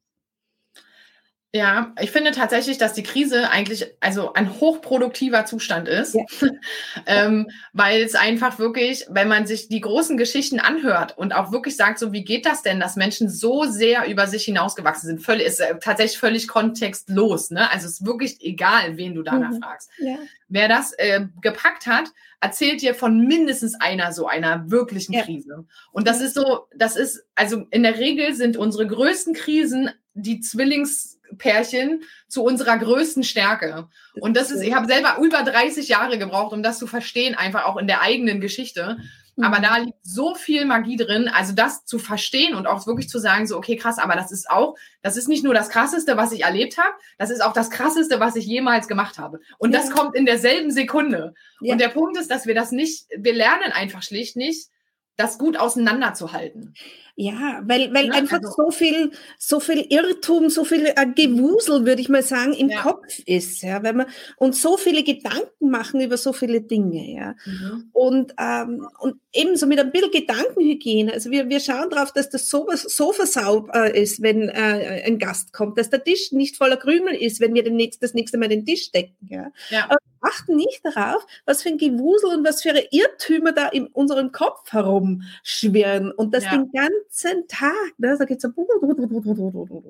Ja, 1.51 1.95
ich 1.99 2.11
finde 2.11 2.29
tatsächlich, 2.29 2.77
dass 2.77 2.93
die 2.93 3.01
Krise 3.01 3.49
eigentlich 3.49 3.87
also 4.01 4.33
ein 4.33 4.59
hochproduktiver 4.59 5.45
Zustand 5.45 5.87
ist, 5.87 6.13
ja. 6.13 6.23
ähm, 7.07 7.49
weil 7.73 8.03
es 8.03 8.13
einfach 8.13 8.59
wirklich, 8.59 9.07
wenn 9.09 9.27
man 9.27 9.47
sich 9.47 9.67
die 9.67 9.81
großen 9.81 10.15
Geschichten 10.15 10.59
anhört 10.59 11.17
und 11.17 11.33
auch 11.33 11.51
wirklich 11.51 11.75
sagt, 11.75 11.97
so 11.97 12.13
wie 12.13 12.23
geht 12.23 12.45
das 12.45 12.61
denn, 12.61 12.79
dass 12.79 12.97
Menschen 12.97 13.29
so 13.29 13.65
sehr 13.65 14.07
über 14.07 14.27
sich 14.27 14.45
hinausgewachsen 14.45 15.07
sind, 15.07 15.23
völlig, 15.23 15.47
ist 15.47 15.59
äh, 15.59 15.79
tatsächlich 15.79 16.19
völlig 16.19 16.47
kontextlos. 16.47 17.49
Ne? 17.49 17.71
Also 17.71 17.87
es 17.87 17.93
ist 17.93 18.05
wirklich 18.05 18.37
egal, 18.41 18.97
wen 18.97 19.15
du 19.15 19.23
danach 19.23 19.49
mhm. 19.49 19.63
fragst. 19.63 19.89
Ja. 19.97 20.17
Wer 20.49 20.67
das 20.67 20.93
äh, 20.93 21.25
gepackt 21.41 21.87
hat, 21.87 22.11
erzählt 22.41 22.83
dir 22.83 22.93
von 22.93 23.25
mindestens 23.25 23.73
einer 23.81 24.13
so 24.13 24.27
einer 24.27 24.69
wirklichen 24.69 25.13
ja. 25.13 25.23
Krise. 25.23 25.65
Und 25.91 26.07
das 26.07 26.21
ist 26.21 26.35
so, 26.35 26.67
das 26.75 26.95
ist, 26.95 27.25
also 27.33 27.65
in 27.71 27.81
der 27.81 27.97
Regel 27.97 28.35
sind 28.35 28.55
unsere 28.55 28.85
größten 28.85 29.33
Krisen 29.33 29.89
die 30.13 30.41
Zwillings 30.41 31.18
Pärchen 31.37 32.03
zu 32.27 32.43
unserer 32.43 32.77
größten 32.77 33.23
Stärke. 33.23 33.87
Und 34.19 34.35
das 34.35 34.51
ist, 34.51 34.61
ich 34.61 34.73
habe 34.73 34.87
selber 34.87 35.17
über 35.21 35.43
30 35.43 35.87
Jahre 35.87 36.17
gebraucht, 36.17 36.53
um 36.53 36.63
das 36.63 36.79
zu 36.79 36.87
verstehen, 36.87 37.35
einfach 37.35 37.65
auch 37.65 37.77
in 37.77 37.87
der 37.87 38.01
eigenen 38.01 38.41
Geschichte. 38.41 38.97
Aber 39.41 39.59
mhm. 39.59 39.63
da 39.63 39.77
liegt 39.77 39.97
so 40.03 40.35
viel 40.35 40.65
Magie 40.65 40.97
drin, 40.97 41.29
also 41.29 41.53
das 41.53 41.85
zu 41.85 41.97
verstehen 41.97 42.55
und 42.55 42.67
auch 42.67 42.85
wirklich 42.87 43.07
zu 43.07 43.19
sagen, 43.19 43.47
so, 43.47 43.57
okay, 43.57 43.77
krass, 43.77 43.97
aber 43.97 44.15
das 44.15 44.31
ist 44.31 44.49
auch, 44.49 44.75
das 45.01 45.17
ist 45.17 45.27
nicht 45.27 45.43
nur 45.43 45.53
das 45.53 45.69
Krasseste, 45.69 46.17
was 46.17 46.31
ich 46.31 46.43
erlebt 46.43 46.77
habe, 46.77 46.93
das 47.17 47.29
ist 47.29 47.41
auch 47.41 47.53
das 47.53 47.69
Krasseste, 47.69 48.19
was 48.19 48.35
ich 48.35 48.45
jemals 48.45 48.87
gemacht 48.87 49.17
habe. 49.17 49.39
Und 49.57 49.73
ja. 49.73 49.79
das 49.79 49.91
kommt 49.91 50.15
in 50.15 50.25
derselben 50.25 50.71
Sekunde. 50.71 51.33
Ja. 51.61 51.73
Und 51.73 51.81
der 51.81 51.89
Punkt 51.89 52.17
ist, 52.17 52.29
dass 52.29 52.47
wir 52.47 52.55
das 52.55 52.71
nicht, 52.71 53.05
wir 53.17 53.33
lernen 53.33 53.71
einfach 53.71 54.03
schlicht 54.03 54.35
nicht, 54.35 54.67
das 55.15 55.37
gut 55.37 55.57
auseinanderzuhalten. 55.57 56.73
Ja, 57.21 57.61
weil, 57.65 57.93
weil 57.93 58.07
ja, 58.07 58.13
einfach 58.13 58.37
also, 58.37 58.53
so 58.55 58.71
viel, 58.71 59.11
so 59.37 59.59
viel 59.59 59.85
Irrtum, 59.89 60.49
so 60.49 60.63
viel 60.63 60.85
äh, 60.85 61.05
Gewusel, 61.05 61.85
würde 61.85 62.01
ich 62.01 62.07
mal 62.07 62.23
sagen, 62.23 62.53
im 62.53 62.69
ja. 62.69 62.81
Kopf 62.81 63.19
ist, 63.25 63.61
ja, 63.61 63.83
wenn 63.83 63.97
man 63.97 64.05
und 64.37 64.55
so 64.55 64.77
viele 64.77 65.03
Gedanken 65.03 65.69
machen 65.69 65.99
über 65.99 66.15
so 66.15 66.31
viele 66.31 66.61
Dinge, 66.61 67.11
ja. 67.11 67.35
Mhm. 67.45 67.89
Und, 67.91 68.33
ähm, 68.39 68.87
und 68.99 69.19
ebenso 69.33 69.67
mit 69.67 69.79
ein 69.79 69.91
bisschen 69.91 70.11
Gedankenhygiene. 70.11 71.11
Also 71.11 71.29
wir, 71.29 71.49
wir 71.49 71.59
schauen 71.59 71.89
darauf, 71.89 72.13
dass 72.13 72.29
das 72.29 72.49
Sofa, 72.49 72.77
Sofa 72.77 73.25
sauber 73.25 73.93
ist, 73.93 74.21
wenn 74.21 74.47
äh, 74.47 75.03
ein 75.05 75.19
Gast 75.19 75.51
kommt, 75.51 75.77
dass 75.77 75.89
der 75.89 76.01
Tisch 76.01 76.31
nicht 76.31 76.55
voller 76.55 76.77
Krümel 76.77 77.15
ist, 77.15 77.41
wenn 77.41 77.53
wir 77.53 77.65
den 77.65 77.75
nächst, 77.75 78.01
das 78.01 78.13
nächste 78.13 78.37
Mal 78.37 78.47
den 78.47 78.65
Tisch 78.65 78.93
decken, 78.93 79.27
ja. 79.29 79.51
ja. 79.71 79.89
achten 80.21 80.55
nicht 80.55 80.79
darauf, 80.85 81.25
was 81.45 81.63
für 81.63 81.69
ein 81.69 81.77
Gewusel 81.77 82.37
und 82.37 82.47
was 82.47 82.61
für 82.61 82.73
Irrtümer 82.91 83.51
da 83.51 83.67
in 83.67 83.87
unserem 83.87 84.31
Kopf 84.31 84.71
herumschwirren. 84.71 86.13
Und 86.13 86.33
das 86.33 86.45
ja. 86.45 86.51
den 86.51 86.71
ganzen 86.71 87.08
Tag. 87.47 87.93
Ne? 87.97 88.15
Da 88.17 88.25
geht's 88.25 88.43
so. 88.43 88.49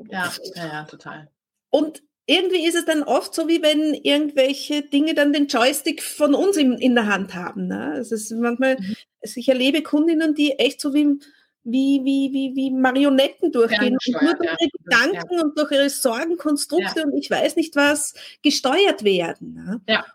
Ja, 0.09 0.31
ja, 0.55 0.67
ja, 0.67 0.83
total. 0.85 1.29
Und 1.69 2.01
irgendwie 2.25 2.65
ist 2.65 2.75
es 2.75 2.85
dann 2.85 3.01
oft 3.01 3.33
so, 3.33 3.47
wie 3.47 3.63
wenn 3.63 3.95
irgendwelche 3.95 4.83
Dinge 4.83 5.15
dann 5.15 5.33
den 5.33 5.47
Joystick 5.47 6.03
von 6.03 6.35
uns 6.35 6.57
in, 6.57 6.73
in 6.73 6.93
der 6.93 7.07
Hand 7.07 7.33
haben. 7.33 7.67
Ne? 7.67 7.97
Es 7.97 8.11
ist 8.11 8.31
manchmal, 8.31 8.75
mhm. 8.75 8.95
ich 9.23 9.49
erlebe 9.49 9.81
Kundinnen, 9.81 10.35
die 10.35 10.51
echt 10.59 10.79
so 10.79 10.93
wie, 10.93 11.19
wie, 11.63 12.01
wie, 12.03 12.31
wie, 12.31 12.55
wie 12.55 12.71
Marionetten 12.71 13.51
durchgehen 13.51 13.97
und 13.97 14.21
nur 14.21 14.33
durch 14.35 14.49
ihre 14.59 14.69
Gedanken 14.83 15.33
ja. 15.35 15.41
und 15.41 15.57
durch 15.57 15.71
ihre 15.71 15.89
Sorgenkonstrukte 15.89 16.99
ja. 16.99 17.05
und 17.05 17.17
ich 17.17 17.31
weiß 17.31 17.55
nicht 17.55 17.75
was 17.75 18.13
gesteuert 18.43 19.03
werden. 19.03 19.55
Ne? 19.55 19.81
Ja. 19.87 20.05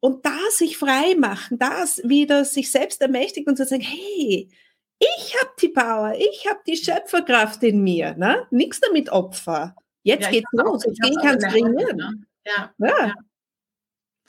Und 0.00 0.24
da 0.24 0.38
sich 0.50 0.78
frei 0.78 1.14
machen, 1.14 1.58
das 1.58 2.00
wieder 2.04 2.46
sich 2.46 2.70
selbst 2.70 3.02
ermächtigt 3.02 3.46
und 3.48 3.56
zu 3.56 3.66
sagen, 3.66 3.82
hey, 3.82 4.48
ich 5.00 5.34
habe 5.40 5.52
die 5.60 5.68
Power, 5.68 6.14
ich 6.16 6.46
habe 6.48 6.60
die 6.66 6.76
Schöpferkraft 6.76 7.62
in 7.62 7.82
mir, 7.82 8.14
ne? 8.14 8.46
Nichts 8.50 8.80
damit 8.80 9.10
Opfer. 9.10 9.74
Jetzt 10.02 10.24
ja, 10.24 10.30
geht's 10.30 10.48
los, 10.52 10.84
jetzt 10.84 11.00
gehen 11.00 11.16
kann's 11.20 11.44
kreieren. 11.44 11.74
Ne? 11.74 12.22
Ja, 12.46 12.72
ja. 12.78 13.06
ja. 13.06 13.14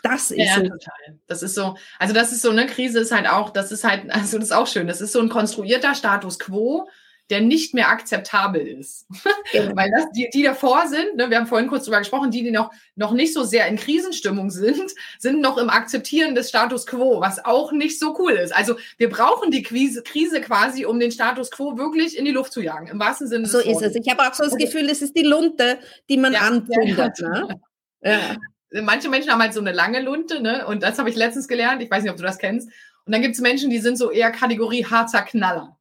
Das 0.03 0.31
ist 0.31 0.39
ja, 0.39 0.55
so. 0.55 0.62
total. 0.63 1.19
Das 1.27 1.43
ist 1.43 1.55
so, 1.55 1.77
also 1.99 2.13
das 2.13 2.31
ist 2.31 2.41
so 2.41 2.49
eine 2.49 2.65
Krise 2.65 2.99
ist 2.99 3.12
halt 3.12 3.27
auch, 3.27 3.51
das 3.51 3.71
ist 3.71 3.84
halt, 3.84 4.10
also 4.12 4.38
das 4.38 4.47
ist 4.47 4.53
auch 4.53 4.67
schön. 4.67 4.88
Das 4.88 5.01
ist 5.01 5.12
so 5.12 5.19
ein 5.19 5.29
konstruierter 5.29 5.93
Status 5.93 6.39
quo, 6.39 6.89
der 7.32 7.41
nicht 7.41 7.74
mehr 7.74 7.89
akzeptabel 7.89 8.62
ist. 8.62 9.08
Genau. 9.52 9.76
Weil 9.76 9.91
das, 9.91 10.10
die, 10.12 10.30
die 10.34 10.44
davor 10.44 10.88
sind, 10.88 11.15
ne, 11.15 11.30
wir 11.30 11.38
haben 11.38 11.48
vorhin 11.48 11.67
kurz 11.67 11.86
drüber 11.86 12.00
gesprochen, 12.00 12.32
die, 12.32 12.44
die 12.44 12.52
noch, 12.52 12.72
noch 12.96 13.12
nicht 13.12 13.34
so 13.34 13.44
sehr 13.44 13.67
in 13.67 13.76
Krisenstimmung 13.76 14.50
sind, 14.50 14.91
sind 15.20 15.41
noch 15.41 15.58
im 15.58 15.70
Akzeptieren 15.70 16.36
des 16.36 16.50
Status 16.50 16.86
quo, 16.86 17.20
was 17.20 17.44
auch 17.44 17.72
nicht 17.72 18.00
so 18.00 18.15
cool 18.20 18.34
ist. 18.34 18.56
Also 18.56 18.76
wir 18.98 19.10
brauchen 19.10 19.52
die 19.52 19.63
Krise, 19.63 20.04
Krise 20.04 20.39
quasi, 20.39 20.86
um 20.86 21.00
den 21.00 21.12
Status 21.12 21.52
quo 21.52 21.78
wirklich 21.78 22.17
in 22.17 22.24
die 22.24 22.32
Luft 22.32 22.54
zu 22.54 22.62
jagen, 22.62 22.88
im 22.88 23.00
wahrsten 23.00 23.28
Sinne 23.28 23.46
So 23.48 23.60
ist 23.60 23.82
es. 23.82 23.96
Ich 23.96 24.10
habe 24.10 24.22
auch 24.22 24.34
so 24.34 24.44
das 24.44 24.56
Gefühl, 24.56 24.89
es 24.89 25.02
ist 25.02 25.17
die 25.17 25.24
Lunte, 25.24 25.80
die 26.10 26.17
man 26.17 26.34
ja, 26.34 26.41
anzündet. 26.41 27.20
Ja, 27.20 27.30
ne? 27.30 27.62
ja. 28.04 28.38
Manche 28.82 29.10
Menschen 29.10 29.32
haben 29.32 29.41
halt 29.41 29.54
so 29.54 29.60
eine 29.60 29.74
lange 29.74 30.02
Lunte, 30.02 30.41
ne? 30.41 30.65
Und 30.65 30.84
das 30.84 30.98
habe 30.98 31.10
ich 31.10 31.15
letztens 31.17 31.50
gelernt. 31.50 31.82
Ich 31.82 31.91
weiß 31.91 32.04
nicht, 32.04 32.12
ob 32.12 32.17
du 32.17 32.24
das 32.24 32.38
kennst. 32.38 32.70
Und 33.06 33.12
dann 33.12 33.22
gibt 33.22 33.36
es 33.36 33.41
Menschen, 33.41 33.70
die 33.70 33.80
sind 33.80 33.98
so 33.98 34.12
eher 34.12 34.32
Kategorie 34.32 34.86
harzer 34.86 35.24
Knaller. 35.24 35.78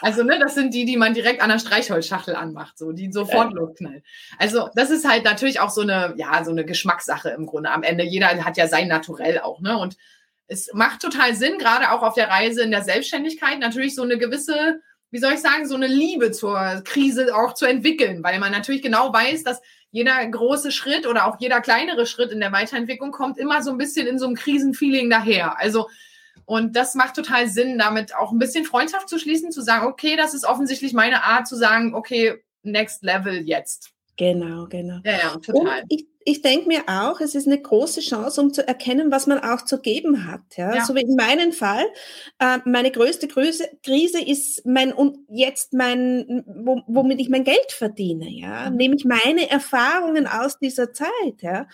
Also, 0.00 0.22
ne, 0.22 0.38
das 0.38 0.54
sind 0.54 0.74
die, 0.74 0.84
die 0.84 0.96
man 0.96 1.14
direkt 1.14 1.42
an 1.42 1.50
der 1.50 1.58
Streichholzschachtel 1.58 2.34
anmacht, 2.34 2.78
so, 2.78 2.92
die 2.92 3.10
sofort 3.12 3.52
ja. 3.52 3.56
losknallen. 3.56 4.02
Also, 4.38 4.68
das 4.74 4.90
ist 4.90 5.08
halt 5.08 5.24
natürlich 5.24 5.60
auch 5.60 5.70
so 5.70 5.82
eine, 5.82 6.14
ja, 6.16 6.44
so 6.44 6.50
eine 6.50 6.64
Geschmackssache 6.64 7.30
im 7.30 7.46
Grunde. 7.46 7.70
Am 7.70 7.82
Ende, 7.82 8.04
jeder 8.04 8.28
hat 8.44 8.56
ja 8.56 8.68
sein 8.68 8.88
Naturell 8.88 9.40
auch, 9.40 9.60
ne? 9.60 9.78
Und 9.78 9.96
es 10.48 10.70
macht 10.72 11.02
total 11.02 11.34
Sinn, 11.34 11.58
gerade 11.58 11.90
auch 11.90 12.02
auf 12.02 12.14
der 12.14 12.28
Reise 12.28 12.62
in 12.62 12.70
der 12.70 12.82
Selbstständigkeit, 12.82 13.58
natürlich 13.58 13.94
so 13.94 14.02
eine 14.02 14.18
gewisse, 14.18 14.80
wie 15.10 15.18
soll 15.18 15.32
ich 15.32 15.40
sagen, 15.40 15.66
so 15.66 15.74
eine 15.74 15.88
Liebe 15.88 16.30
zur 16.30 16.82
Krise 16.84 17.34
auch 17.34 17.54
zu 17.54 17.66
entwickeln, 17.66 18.22
weil 18.22 18.38
man 18.38 18.52
natürlich 18.52 18.82
genau 18.82 19.12
weiß, 19.12 19.42
dass 19.42 19.60
jeder 19.90 20.24
große 20.26 20.72
Schritt 20.72 21.06
oder 21.06 21.26
auch 21.26 21.40
jeder 21.40 21.60
kleinere 21.60 22.06
Schritt 22.06 22.30
in 22.30 22.40
der 22.40 22.52
Weiterentwicklung 22.52 23.12
kommt 23.12 23.38
immer 23.38 23.62
so 23.62 23.70
ein 23.70 23.78
bisschen 23.78 24.06
in 24.06 24.18
so 24.18 24.26
einem 24.26 24.34
Krisenfeeling 24.34 25.08
daher. 25.08 25.58
Also 25.58 25.88
und 26.46 26.76
das 26.76 26.94
macht 26.94 27.16
total 27.16 27.48
Sinn, 27.48 27.76
damit 27.76 28.14
auch 28.14 28.32
ein 28.32 28.38
bisschen 28.38 28.64
Freundschaft 28.64 29.08
zu 29.08 29.18
schließen, 29.18 29.50
zu 29.50 29.60
sagen, 29.62 29.86
okay, 29.86 30.16
das 30.16 30.32
ist 30.32 30.44
offensichtlich 30.44 30.92
meine 30.92 31.24
Art 31.24 31.46
zu 31.46 31.56
sagen, 31.56 31.94
okay, 31.94 32.42
next 32.62 33.02
level 33.02 33.42
jetzt. 33.42 33.90
Genau, 34.16 34.66
genau. 34.66 35.00
Ja, 35.04 35.12
ja, 35.12 35.36
total. 35.36 35.82
Und 35.82 35.86
ich, 35.88 36.06
ich 36.28 36.42
denke 36.42 36.66
mir 36.66 36.82
auch, 36.88 37.20
es 37.20 37.36
ist 37.36 37.46
eine 37.46 37.60
große 37.60 38.00
Chance, 38.00 38.40
um 38.40 38.52
zu 38.52 38.66
erkennen, 38.66 39.12
was 39.12 39.28
man 39.28 39.38
auch 39.38 39.62
zu 39.62 39.80
geben 39.80 40.26
hat. 40.26 40.40
Ja? 40.56 40.74
ja. 40.74 40.84
So 40.84 40.96
wie 40.96 41.02
in 41.02 41.14
meinem 41.14 41.52
Fall, 41.52 41.84
äh, 42.40 42.58
meine 42.64 42.90
größte 42.90 43.28
Krise, 43.28 43.68
Krise 43.84 44.20
ist 44.20 44.66
mein 44.66 44.92
und 44.92 45.18
jetzt 45.28 45.72
mein, 45.72 46.44
wo, 46.48 46.82
womit 46.88 47.20
ich 47.20 47.28
mein 47.28 47.44
Geld 47.44 47.70
verdiene. 47.70 48.28
Ja, 48.28 48.68
mhm. 48.68 48.76
nehme 48.76 48.96
ich 48.96 49.04
meine 49.04 49.48
Erfahrungen 49.48 50.26
aus 50.26 50.58
dieser 50.58 50.92
Zeit. 50.92 51.42
Ja, 51.42 51.68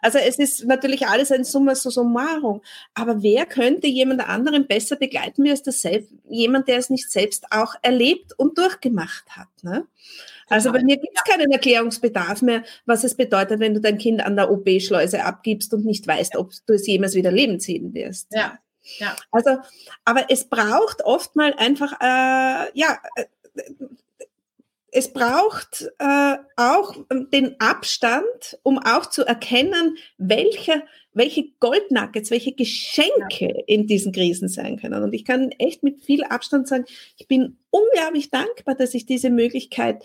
also 0.00 0.18
es 0.18 0.38
ist 0.38 0.64
natürlich 0.66 1.08
alles 1.08 1.32
ein 1.32 1.42
Summa 1.42 1.74
summarum. 1.74 2.62
Aber 2.94 3.24
wer 3.24 3.44
könnte 3.44 3.88
jemand 3.88 4.26
anderen 4.28 4.68
besser 4.68 4.94
begleiten 4.94 5.42
wie 5.42 5.50
es 5.50 5.64
das 5.64 5.80
selbst, 5.80 6.12
jemand, 6.28 6.68
der 6.68 6.78
es 6.78 6.90
nicht 6.90 7.10
selbst 7.10 7.46
auch 7.50 7.74
erlebt 7.82 8.38
und 8.38 8.56
durchgemacht 8.56 9.36
hat. 9.36 9.48
Ne? 9.62 9.84
Also 10.48 10.72
bei 10.72 10.82
mir 10.82 10.96
gibt 10.96 11.16
es 11.16 11.24
keinen 11.24 11.50
Erklärungsbedarf 11.50 12.42
mehr, 12.42 12.62
was 12.84 13.04
es 13.04 13.16
bedeutet, 13.16 13.58
wenn 13.60 13.74
du 13.74 13.80
dein 13.80 13.98
Kind 13.98 14.24
an 14.24 14.36
der 14.36 14.50
OP-Schleuse 14.50 15.24
abgibst 15.24 15.74
und 15.74 15.84
nicht 15.84 16.06
weißt, 16.06 16.36
ob 16.36 16.52
du 16.66 16.74
es 16.74 16.86
jemals 16.86 17.14
wieder 17.14 17.32
leben 17.32 17.58
ziehen 17.58 17.94
wirst. 17.94 18.28
Ja. 18.32 18.58
Ja. 18.98 19.16
Also, 19.32 19.58
aber 20.04 20.26
es 20.28 20.48
braucht 20.48 21.04
oft 21.04 21.34
mal 21.34 21.54
einfach, 21.54 21.92
äh, 22.00 22.70
ja, 22.74 22.98
äh, 23.16 23.24
es 24.92 25.12
braucht 25.12 25.90
äh, 25.98 26.36
auch 26.56 26.96
den 27.32 27.60
Abstand, 27.60 28.58
um 28.62 28.78
auch 28.78 29.06
zu 29.06 29.26
erkennen, 29.26 29.98
welche, 30.16 30.84
welche 31.12 31.50
Goldnuggets, 31.60 32.30
welche 32.30 32.54
Geschenke 32.54 33.48
ja. 33.48 33.62
in 33.66 33.86
diesen 33.86 34.12
Krisen 34.12 34.48
sein 34.48 34.78
können. 34.78 35.02
Und 35.02 35.12
ich 35.12 35.26
kann 35.26 35.50
echt 35.58 35.82
mit 35.82 36.02
viel 36.02 36.24
Abstand 36.24 36.66
sagen, 36.66 36.86
ich 37.18 37.28
bin 37.28 37.58
unglaublich 37.70 38.30
dankbar, 38.30 38.74
dass 38.74 38.94
ich 38.94 39.04
diese 39.04 39.28
Möglichkeit 39.28 40.02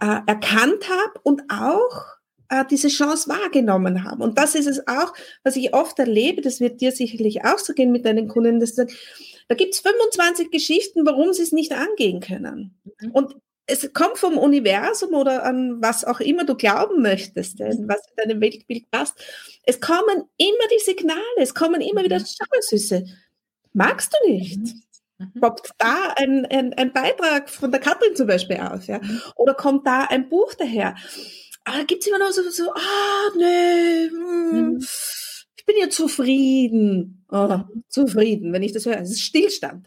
äh, 0.00 0.20
erkannt 0.26 0.88
habe 0.88 1.20
und 1.22 1.42
auch 1.50 2.06
äh, 2.48 2.64
diese 2.70 2.88
Chance 2.88 3.28
wahrgenommen 3.28 4.04
habe. 4.04 4.22
Und 4.22 4.38
das 4.38 4.54
ist 4.54 4.66
es 4.66 4.86
auch, 4.86 5.12
was 5.42 5.56
ich 5.56 5.74
oft 5.74 5.98
erlebe, 5.98 6.40
das 6.40 6.60
wird 6.60 6.80
dir 6.80 6.92
sicherlich 6.92 7.44
auch 7.44 7.58
so 7.58 7.72
gehen 7.72 7.92
mit 7.92 8.04
deinen 8.04 8.28
Kunden, 8.28 8.60
dass 8.60 8.74
sagen, 8.74 8.92
da 9.48 9.54
gibt 9.54 9.74
es 9.74 9.80
25 9.80 10.50
Geschichten, 10.50 11.06
warum 11.06 11.32
sie 11.32 11.42
es 11.42 11.52
nicht 11.52 11.72
angehen 11.72 12.20
können. 12.20 12.78
Mhm. 13.00 13.10
Und 13.12 13.36
es 13.66 13.92
kommt 13.92 14.16
vom 14.16 14.38
Universum 14.38 15.14
oder 15.14 15.44
an 15.44 15.82
was 15.82 16.04
auch 16.04 16.20
immer 16.20 16.44
du 16.44 16.54
glauben 16.54 17.02
möchtest, 17.02 17.60
was 17.60 17.68
in 17.76 18.16
deinem 18.16 18.40
Weltbild 18.40 18.90
passt. 18.90 19.14
Es 19.64 19.78
kommen 19.78 20.24
immer 20.38 20.68
die 20.72 20.82
Signale, 20.82 21.20
es 21.36 21.54
kommen 21.54 21.82
immer 21.82 22.02
wieder, 22.02 22.18
mhm. 22.18 22.24
schau 22.24 22.60
Süße, 22.60 23.04
magst 23.74 24.14
du 24.14 24.30
nicht? 24.30 24.58
Mhm. 24.58 24.82
Mhm. 25.18 25.40
Poppt 25.40 25.70
da 25.78 26.14
ein, 26.16 26.46
ein, 26.46 26.74
ein 26.74 26.92
Beitrag 26.92 27.50
von 27.50 27.70
der 27.72 27.80
Katrin 27.80 28.14
zum 28.14 28.28
Beispiel 28.28 28.58
auf, 28.58 28.86
ja? 28.86 28.98
Mhm. 28.98 29.20
Oder 29.36 29.54
kommt 29.54 29.86
da 29.86 30.04
ein 30.04 30.28
Buch 30.28 30.54
daher? 30.54 30.94
Aber 31.64 31.84
gibt 31.84 32.02
es 32.02 32.08
immer 32.08 32.18
noch 32.18 32.30
so, 32.30 32.48
so 32.50 32.72
ah, 32.72 33.30
nee, 33.36 34.08
hm, 34.08 34.70
mhm. 34.70 34.86
ich 35.56 35.66
bin 35.66 35.76
ja 35.80 35.90
zufrieden. 35.90 37.26
Oh, 37.30 37.60
zufrieden, 37.88 38.52
wenn 38.52 38.62
ich 38.62 38.72
das 38.72 38.86
höre. 38.86 39.00
Es 39.00 39.10
ist 39.10 39.22
Stillstand. 39.22 39.86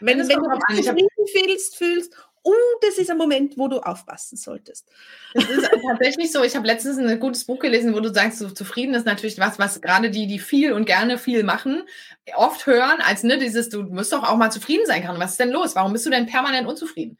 Wenn, 0.00 0.18
wenn 0.18 0.28
du 0.28 0.74
dich 0.74 0.84
zufrieden 0.84 1.08
fühlst, 1.32 1.76
fühlst, 1.76 2.16
und 2.42 2.54
das 2.80 2.98
ist 2.98 3.10
ein 3.10 3.18
Moment, 3.18 3.56
wo 3.56 3.68
du 3.68 3.78
aufpassen 3.78 4.36
solltest. 4.36 4.88
Es 5.32 5.48
ist 5.48 5.70
tatsächlich 5.88 6.32
so. 6.32 6.42
Ich 6.42 6.56
habe 6.56 6.66
letztens 6.66 6.98
ein 6.98 7.20
gutes 7.20 7.44
Buch 7.44 7.60
gelesen, 7.60 7.94
wo 7.94 8.00
du 8.00 8.12
sagst, 8.12 8.38
so 8.38 8.50
zufrieden 8.50 8.94
ist 8.94 9.06
natürlich 9.06 9.38
was, 9.38 9.60
was 9.60 9.80
gerade 9.80 10.10
die, 10.10 10.26
die 10.26 10.40
viel 10.40 10.72
und 10.72 10.84
gerne 10.84 11.18
viel 11.18 11.44
machen, 11.44 11.84
oft 12.34 12.66
hören, 12.66 13.00
als 13.00 13.22
ne, 13.22 13.38
dieses, 13.38 13.68
du 13.68 13.82
musst 13.82 14.12
doch 14.12 14.24
auch 14.24 14.36
mal 14.36 14.50
zufrieden 14.50 14.86
sein 14.86 15.04
können. 15.04 15.20
Was 15.20 15.32
ist 15.32 15.40
denn 15.40 15.50
los? 15.50 15.76
Warum 15.76 15.92
bist 15.92 16.04
du 16.04 16.10
denn 16.10 16.26
permanent 16.26 16.66
unzufrieden? 16.66 17.16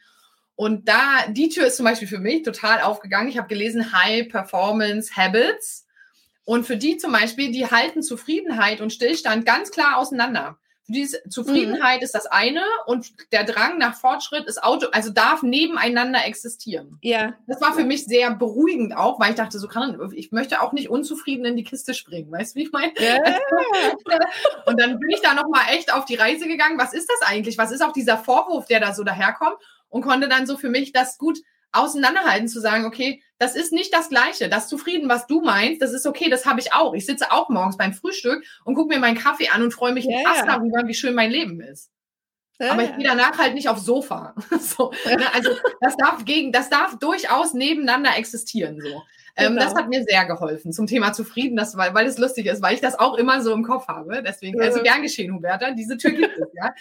Und 0.57 0.89
da, 0.89 1.27
die 1.29 1.49
Tür 1.49 1.67
ist 1.67 1.77
zum 1.77 1.85
Beispiel 1.85 2.09
für 2.09 2.19
mich 2.19 2.43
total 2.43 2.81
aufgegangen. 2.81 3.29
Ich 3.29 3.39
habe 3.39 3.49
gelesen 3.49 3.93
High 3.93 4.29
Performance 4.29 5.17
Habits. 5.17 5.87
Und 6.45 6.67
für 6.67 6.77
die 6.77 6.97
zum 6.97 7.13
Beispiel, 7.13 7.53
die 7.53 7.67
halten 7.67 8.03
Zufriedenheit 8.03 8.81
und 8.81 8.93
Stillstand 8.93 9.47
ganz 9.47 9.71
klar 9.71 9.99
auseinander. 9.99 10.59
Diese 10.93 11.23
Zufriedenheit 11.29 12.01
mhm. 12.01 12.05
ist 12.05 12.15
das 12.15 12.27
eine 12.27 12.63
und 12.87 13.13
der 13.33 13.45
Drang 13.45 13.79
nach 13.79 13.95
Fortschritt 13.95 14.47
ist 14.47 14.63
Auto, 14.63 14.87
also 14.93 15.11
darf 15.11 15.43
nebeneinander 15.43 16.25
existieren. 16.25 16.99
Ja. 17.03 17.35
Das 17.47 17.61
war 17.61 17.73
für 17.75 17.85
mich 17.85 18.05
sehr 18.05 18.35
beruhigend 18.35 18.97
auch, 18.97 19.19
weil 19.19 19.31
ich 19.31 19.37
dachte, 19.37 19.59
so 19.59 19.69
kann 19.69 19.99
ich 20.15 20.33
möchte 20.33 20.61
auch 20.61 20.73
nicht 20.73 20.91
unzufrieden 20.91 21.45
in 21.45 21.57
die 21.57 21.65
Kiste 21.65 21.95
springen, 21.95 22.31
weißt 22.31 22.55
du, 22.55 22.61
wie 22.61 22.65
ich 22.65 22.73
meine? 22.73 22.93
Ja. 22.99 23.17
und 24.67 24.81
dann 24.81 24.99
bin 24.99 25.11
ich 25.11 25.21
da 25.21 25.35
nochmal 25.35 25.63
echt 25.71 25.93
auf 25.93 26.05
die 26.05 26.17
Reise 26.17 26.47
gegangen. 26.47 26.79
Was 26.79 26.93
ist 26.93 27.09
das 27.09 27.29
eigentlich? 27.29 27.59
Was 27.59 27.73
ist 27.73 27.83
auch 27.83 27.93
dieser 27.93 28.19
Vorwurf, 28.19 28.67
der 28.67 28.81
da 28.81 28.95
so 28.95 29.05
daherkommt? 29.05 29.57
Und 29.89 30.01
konnte 30.01 30.27
dann 30.27 30.47
so 30.47 30.57
für 30.57 30.71
mich 30.71 30.93
das 30.93 31.19
gut 31.19 31.39
auseinanderhalten, 31.73 32.49
zu 32.49 32.61
sagen, 32.61 32.85
okay, 32.85 33.23
das 33.39 33.57
ist 33.57 33.73
nicht 33.73 33.93
das 33.93 34.09
Gleiche. 34.09 34.49
Das 34.49 34.69
Zufrieden, 34.69 35.09
was 35.09 35.27
du 35.27 35.41
meinst, 35.41 35.83
das 35.83 35.93
ist 35.93 36.07
okay, 36.07 36.31
das 36.31 36.47
habe 36.47 36.61
ich 36.61 36.73
auch. 36.73 36.95
Ich 36.95 37.07
sitze 37.07 37.33
auch 37.33 37.49
morgens 37.49 37.77
beim 37.77 37.93
Frühstück 37.93 38.45
und 38.65 38.75
gucke 38.75 38.95
mir 38.95 39.01
meinen 39.01 39.19
Kaffee 39.19 39.49
an 39.49 39.63
und 39.63 39.73
freue 39.73 39.93
mich 39.93 40.07
yeah. 40.07 40.23
krass 40.23 40.45
darüber, 40.47 40.87
wie 40.87 40.95
schön 40.95 41.15
mein 41.15 41.31
Leben 41.31 41.61
ist. 41.61 41.91
Ja, 42.61 42.73
aber 42.73 42.85
ich 42.85 42.97
gehe 42.97 43.05
danach 43.05 43.39
halt 43.39 43.55
nicht 43.55 43.69
aufs 43.69 43.85
Sofa. 43.85 44.35
so, 44.61 44.93
ne? 45.07 45.35
Also 45.35 45.51
das 45.81 45.97
darf 45.97 46.25
gegen, 46.25 46.53
das 46.53 46.71
darf 46.71 46.99
durchaus 46.99 47.55
nebeneinander 47.55 48.17
existieren. 48.17 48.81
So. 48.81 49.03
Ähm, 49.35 49.55
genau. 49.55 49.65
Das 49.65 49.75
hat 49.75 49.89
mir 49.89 50.05
sehr 50.05 50.27
geholfen 50.27 50.73
zum 50.73 50.87
Thema 50.87 51.13
zufrieden, 51.13 51.57
das, 51.57 51.77
weil, 51.77 51.95
weil 51.95 52.07
es 52.07 52.19
lustig 52.19 52.47
ist, 52.47 52.61
weil 52.61 52.75
ich 52.75 52.81
das 52.81 52.99
auch 52.99 53.17
immer 53.17 53.41
so 53.41 53.55
im 53.55 53.63
Kopf 53.63 53.89
habe. 53.89 54.23
Deswegen, 54.23 54.61
also 54.61 54.83
gern 54.83 55.01
geschehen, 55.01 55.33
Huberta, 55.35 55.71
diese 55.71 55.97
Tür 55.97 56.11
gibt 56.11 56.39
es, 56.39 56.49
ja. 56.55 56.75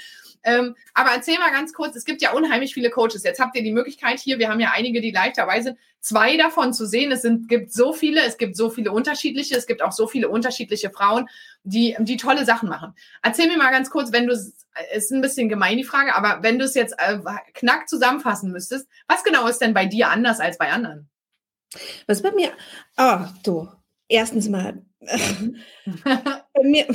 Ähm, 0.44 0.76
aber 0.94 1.12
erzähl 1.12 1.38
mal 1.38 1.52
ganz 1.52 1.72
kurz, 1.72 1.96
es 1.96 2.04
gibt 2.04 2.22
ja 2.22 2.32
unheimlich 2.32 2.74
viele 2.74 2.90
Coaches. 2.90 3.24
Jetzt 3.24 3.40
habt 3.40 3.56
ihr 3.56 3.64
die 3.64 3.72
Möglichkeit 3.72 4.20
hier, 4.20 4.40
wir 4.40 4.50
haben 4.50 4.60
ja 4.60 4.72
einige, 4.74 5.00
die 5.00 5.12
live 5.12 5.34
dabei 5.34 5.62
sind, 5.62 5.78
zwei 6.02 6.36
davon 6.36 6.74
zu 6.74 6.86
sehen. 6.86 7.12
Es 7.12 7.22
sind, 7.22 7.48
gibt 7.48 7.72
so 7.72 7.94
viele, 7.94 8.22
es 8.22 8.38
gibt 8.38 8.58
so 8.58 8.70
viele 8.70 8.92
unterschiedliche, 8.92 9.56
es 9.56 9.68
gibt 9.68 9.82
auch 9.82 9.92
so 9.92 10.08
viele 10.08 10.30
unterschiedliche 10.30 10.90
Frauen, 10.90 11.30
die, 11.64 11.96
die 12.00 12.18
tolle 12.18 12.44
Sachen 12.44 12.68
machen. 12.68 12.96
Erzähl 13.22 13.48
mir 13.48 13.58
mal 13.58 13.72
ganz 13.72 13.92
kurz, 13.92 14.12
wenn 14.12 14.28
du, 14.28 14.34
ist 14.34 15.12
ein 15.12 15.22
bisschen 15.22 15.48
gemein 15.48 15.78
die 15.78 15.84
Frage, 15.84 16.16
aber 16.16 16.44
wenn 16.44 16.60
du 16.60 16.66
es 16.66 16.74
jetzt 16.74 16.96
äh, 16.98 17.20
knack 17.54 17.88
zusammenfassen 17.88 18.52
müsstest, 18.52 18.88
was 19.08 19.24
genau 19.24 19.48
ist 19.48 19.60
denn 19.60 19.74
bei 19.74 19.86
dir 19.86 20.10
anders 20.10 20.40
als 20.40 20.58
bei 20.58 20.72
anderen? 20.72 21.11
Was 22.08 22.22
bei 22.22 22.32
mir, 22.32 22.52
ah, 22.98 23.26
oh, 23.26 23.40
du, 23.44 23.68
erstens 24.08 24.50
mal, 24.50 24.82
mhm. 25.00 25.58
bei 26.54 26.64
mir, 26.64 26.86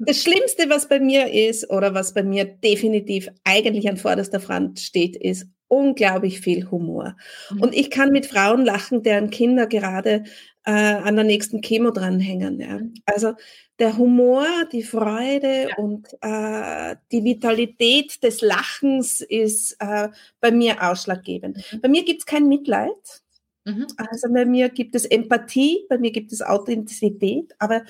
das 0.00 0.22
Schlimmste, 0.22 0.68
was 0.68 0.88
bei 0.88 1.00
mir 1.00 1.32
ist 1.32 1.70
oder 1.70 1.94
was 1.94 2.14
bei 2.14 2.22
mir 2.22 2.44
definitiv 2.44 3.28
eigentlich 3.44 3.88
an 3.88 3.96
vorderster 3.96 4.40
Front 4.40 4.80
steht, 4.80 5.16
ist 5.16 5.46
unglaublich 5.68 6.40
viel 6.40 6.70
Humor. 6.70 7.16
Mhm. 7.50 7.62
Und 7.62 7.74
ich 7.74 7.90
kann 7.90 8.10
mit 8.10 8.26
Frauen 8.26 8.64
lachen, 8.64 9.02
deren 9.02 9.30
Kinder 9.30 9.66
gerade 9.66 10.24
äh, 10.64 10.70
an 10.70 11.16
der 11.16 11.24
nächsten 11.24 11.60
Chemo 11.60 11.90
dranhängen. 11.90 12.60
Ja. 12.60 12.78
Mhm. 12.78 12.94
Also 13.04 13.34
der 13.78 13.96
Humor, 13.98 14.46
die 14.72 14.82
Freude 14.82 15.68
ja. 15.68 15.76
und 15.76 16.06
äh, 16.22 16.96
die 17.12 17.24
Vitalität 17.24 18.22
des 18.22 18.40
Lachens 18.40 19.20
ist 19.20 19.76
äh, 19.80 20.08
bei 20.40 20.50
mir 20.50 20.82
ausschlaggebend. 20.82 21.62
Bei 21.82 21.88
mir 21.88 22.04
gibt 22.04 22.20
es 22.20 22.26
kein 22.26 22.48
Mitleid. 22.48 23.22
Mhm. 23.66 23.86
Also 23.96 24.32
bei 24.32 24.44
mir 24.44 24.68
gibt 24.68 24.94
es 24.94 25.04
Empathie, 25.04 25.84
bei 25.88 25.98
mir 25.98 26.12
gibt 26.12 26.30
es 26.30 26.40
Authentizität, 26.40 27.52
aber 27.58 27.82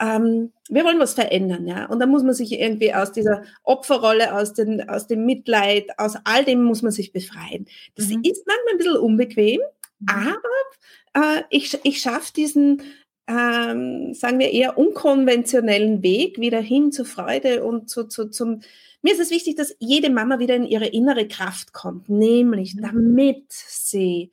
ähm, 0.00 0.52
wir 0.68 0.84
wollen 0.84 1.00
was 1.00 1.14
verändern, 1.14 1.66
ja. 1.66 1.86
Und 1.86 1.98
da 1.98 2.06
muss 2.06 2.22
man 2.22 2.34
sich 2.34 2.52
irgendwie 2.52 2.94
aus 2.94 3.10
dieser 3.10 3.42
Opferrolle, 3.64 4.32
aus, 4.32 4.54
den, 4.54 4.88
aus 4.88 5.08
dem 5.08 5.26
Mitleid, 5.26 5.90
aus 5.98 6.14
all 6.22 6.44
dem 6.44 6.62
muss 6.62 6.82
man 6.82 6.92
sich 6.92 7.12
befreien. 7.12 7.66
Das 7.96 8.06
mhm. 8.06 8.22
ist 8.22 8.46
manchmal 8.46 8.74
ein 8.74 8.78
bisschen 8.78 8.96
unbequem, 8.96 9.60
mhm. 9.98 10.06
aber 10.08 11.36
äh, 11.38 11.42
ich, 11.50 11.76
ich 11.82 12.00
schaffe 12.00 12.32
diesen, 12.32 12.82
ähm, 13.26 14.14
sagen 14.14 14.38
wir 14.38 14.52
eher 14.52 14.78
unkonventionellen 14.78 16.04
Weg 16.04 16.38
wieder 16.38 16.60
hin 16.60 16.92
zur 16.92 17.06
Freude 17.06 17.64
und 17.64 17.90
zu, 17.90 18.04
zu, 18.04 18.30
zum, 18.30 18.60
mir 19.02 19.14
ist 19.14 19.20
es 19.20 19.32
wichtig, 19.32 19.56
dass 19.56 19.74
jede 19.80 20.10
Mama 20.10 20.38
wieder 20.38 20.54
in 20.54 20.64
ihre 20.64 20.86
innere 20.86 21.26
Kraft 21.26 21.72
kommt, 21.72 22.08
nämlich 22.08 22.76
mhm. 22.76 22.82
damit 22.82 23.44
sie 23.48 24.30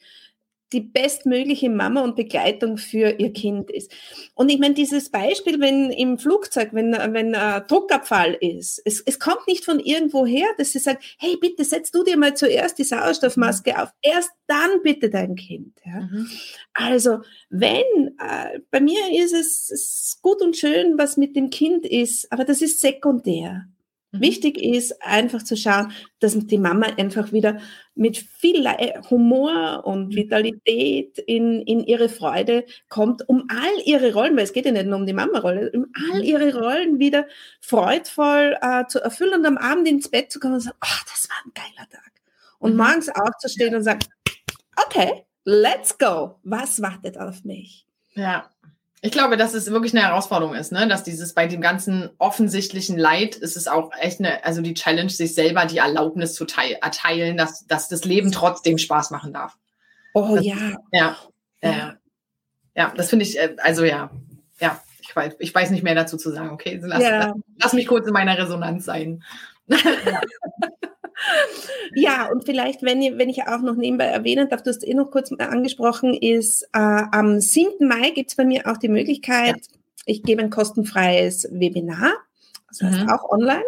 die 0.76 0.82
bestmögliche 0.82 1.70
Mama 1.70 2.04
und 2.04 2.18
Begleitung 2.18 2.78
für 2.78 3.18
ihr 3.18 3.32
Kind 3.32 3.72
ist. 3.72 3.92
Und 4.34 4.50
ich 4.50 4.60
meine, 4.60 4.74
dieses 4.74 5.10
Beispiel, 5.10 5.62
wenn 5.62 5.90
im 5.90 6.18
Flugzeug, 6.20 6.70
wenn, 6.74 6.92
wenn 6.92 7.34
ein 7.34 7.64
Druckabfall 7.68 8.34
ist, 8.34 8.82
es, 8.84 9.00
es 9.00 9.18
kommt 9.18 9.48
nicht 9.48 9.64
von 9.64 9.80
irgendwo 9.80 10.26
her, 10.26 10.48
dass 10.58 10.74
sie 10.74 10.80
sagen, 10.80 11.00
hey, 11.18 11.38
bitte 11.40 11.64
setz 11.64 11.92
du 11.92 12.04
dir 12.04 12.18
mal 12.18 12.36
zuerst 12.36 12.78
die 12.78 12.84
Sauerstoffmaske 12.84 13.72
mhm. 13.72 13.78
auf, 13.78 13.90
erst 14.02 14.32
dann 14.48 14.82
bitte 14.84 15.10
dein 15.10 15.36
Kind. 15.36 15.78
Ja? 15.86 16.02
Mhm. 16.02 16.30
Also, 16.74 17.20
wenn, 17.50 18.18
äh, 18.20 18.60
bei 18.70 18.82
mir 18.82 19.00
ist 19.24 19.34
es, 19.34 19.72
es 19.72 20.20
gut 20.22 20.42
und 20.42 20.58
schön, 20.58 20.98
was 20.98 21.16
mit 21.16 21.38
dem 21.38 21.50
Kind 21.50 21.86
ist, 21.86 22.30
aber 22.34 22.44
das 22.44 22.62
ist 22.62 22.82
sekundär. 22.82 23.70
Mhm. 24.16 24.22
Wichtig 24.22 24.62
ist 24.62 25.02
einfach 25.02 25.44
zu 25.44 25.56
schauen, 25.56 25.92
dass 26.20 26.38
die 26.38 26.58
Mama 26.58 26.88
einfach 26.98 27.32
wieder 27.32 27.60
mit 27.94 28.18
viel 28.18 28.68
Humor 29.10 29.84
und 29.86 30.10
mhm. 30.10 30.16
Vitalität 30.16 31.18
in, 31.20 31.62
in 31.62 31.84
ihre 31.84 32.10
Freude 32.10 32.66
kommt, 32.90 33.28
um 33.28 33.48
all 33.50 33.82
ihre 33.86 34.14
Rollen, 34.14 34.36
weil 34.36 34.44
es 34.44 34.54
geht 34.54 34.66
ja 34.66 34.72
nicht 34.72 34.88
nur 34.88 34.98
um 34.98 35.06
die 35.06 35.14
Mama-Rolle, 35.14 35.72
um 35.74 35.88
all 36.12 36.20
mhm. 36.20 36.26
ihre 36.26 36.58
Rollen 36.58 37.00
wieder 37.00 37.28
freudvoll 37.62 38.58
äh, 38.62 38.86
zu 38.88 39.00
erfüllen 39.00 39.40
und 39.40 39.46
am 39.46 39.58
Abend 39.58 39.88
ins 39.88 40.10
Bett 40.10 40.32
zu 40.32 40.40
kommen 40.40 40.56
und 40.56 40.62
sagen, 40.62 40.78
oh, 40.84 41.04
das 41.12 41.30
war 41.30 41.38
ein 41.46 41.52
geiler 41.54 41.90
Tag. 41.90 42.12
Und 42.60 42.72
mhm. 42.72 42.78
morgens 42.78 43.10
aufzustehen 43.10 43.76
und 43.76 43.84
sagen, 43.84 44.00
okay, 44.86 45.26
let's 45.44 45.98
go. 45.98 46.40
Was 46.44 46.82
wartet 46.82 47.18
auf 47.18 47.44
mich? 47.44 47.86
Ja, 48.16 48.50
ich 49.06 49.12
glaube, 49.12 49.38
dass 49.38 49.54
es 49.54 49.70
wirklich 49.70 49.94
eine 49.94 50.04
Herausforderung 50.04 50.56
ist, 50.56 50.72
ne? 50.72 50.88
dass 50.88 51.04
dieses 51.04 51.34
bei 51.34 51.46
dem 51.46 51.62
ganzen 51.62 52.10
offensichtlichen 52.18 52.98
Leid 52.98 53.36
ist 53.36 53.56
es 53.56 53.68
auch 53.68 53.92
echt 54.00 54.20
eine, 54.20 54.44
also 54.44 54.62
die 54.62 54.74
Challenge, 54.74 55.12
sich 55.12 55.36
selber 55.36 55.66
die 55.66 55.78
Erlaubnis 55.78 56.34
zu 56.34 56.46
erteilen, 56.82 57.38
dass, 57.38 57.68
dass 57.68 57.88
das 57.88 58.04
Leben 58.04 58.32
trotzdem 58.32 58.80
Spaß 58.80 59.12
machen 59.12 59.32
darf. 59.32 59.58
Oh 60.16 60.36
das, 60.36 60.46
ja. 60.46 60.56
Ja, 60.92 61.18
ja. 61.62 61.98
Ja, 62.76 62.94
das 62.96 63.10
finde 63.10 63.26
ich, 63.26 63.40
äh, 63.40 63.56
also 63.60 63.86
ja, 63.86 64.10
ja, 64.60 64.82
ich 65.00 65.16
weiß, 65.16 65.36
ich 65.40 65.54
weiß 65.54 65.70
nicht 65.70 65.84
mehr 65.84 65.96
dazu 65.96 66.18
zu 66.18 66.32
sagen. 66.32 66.50
Okay, 66.50 66.80
lass, 66.82 67.04
ja. 67.04 67.28
lass, 67.28 67.34
lass 67.62 67.74
mich 67.74 67.88
kurz 67.88 68.08
in 68.08 68.14
meiner 68.14 68.38
Resonanz 68.38 68.86
sein. 68.86 69.24
Ja. 69.74 70.22
Ja, 71.96 72.30
und 72.32 72.46
vielleicht, 72.46 72.84
wenn 72.84 73.02
ich, 73.02 73.18
wenn 73.18 73.30
ich 73.30 73.44
auch 73.44 73.62
noch 73.62 73.76
nebenbei 73.76 74.06
erwähnen 74.06 74.50
darf, 74.50 74.64
du 74.64 74.70
hast 74.70 74.86
eh 74.88 74.94
noch 74.94 75.12
kurz 75.12 75.32
angesprochen, 75.32 76.14
ist 76.14 76.64
äh, 76.74 76.80
am 77.12 77.40
7. 77.40 77.88
Mai 77.88 78.12
gibt 78.12 78.32
es 78.32 78.36
bei 78.36 78.46
mir 78.46 78.68
auch 78.68 78.78
die 78.78 78.90
Möglichkeit, 78.90 79.56
ja. 79.56 79.78
ich 80.06 80.24
gebe 80.24 80.42
ein 80.42 80.50
kostenfreies 80.50 81.48
Webinar, 81.52 82.14
das 82.70 82.82
heißt 82.82 83.02
mhm. 83.02 83.10
auch 83.10 83.30
online. 83.30 83.64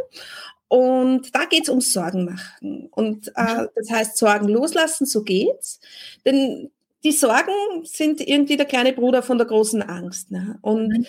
Und 0.69 1.33
da 1.33 1.45
geht 1.45 1.63
es 1.63 1.69
um 1.69 1.79
Sorgen 1.79 2.25
machen. 2.25 2.89
Und 2.91 3.31
äh, 3.35 3.61
mhm. 3.61 3.67
das 3.75 3.89
heißt, 3.89 4.17
Sorgen 4.17 4.49
loslassen, 4.49 5.05
so 5.05 5.23
geht's. 5.23 5.79
Denn 6.25 6.71
die 7.05 7.13
Sorgen 7.13 7.53
sind 7.83 8.19
irgendwie 8.19 8.57
der 8.57 8.65
kleine 8.65 8.91
Bruder 8.91 9.23
von 9.23 9.37
der 9.37 9.47
großen 9.47 9.81
Angst. 9.81 10.29
Ne? 10.31 10.57
Und 10.61 10.89
mhm 10.89 11.05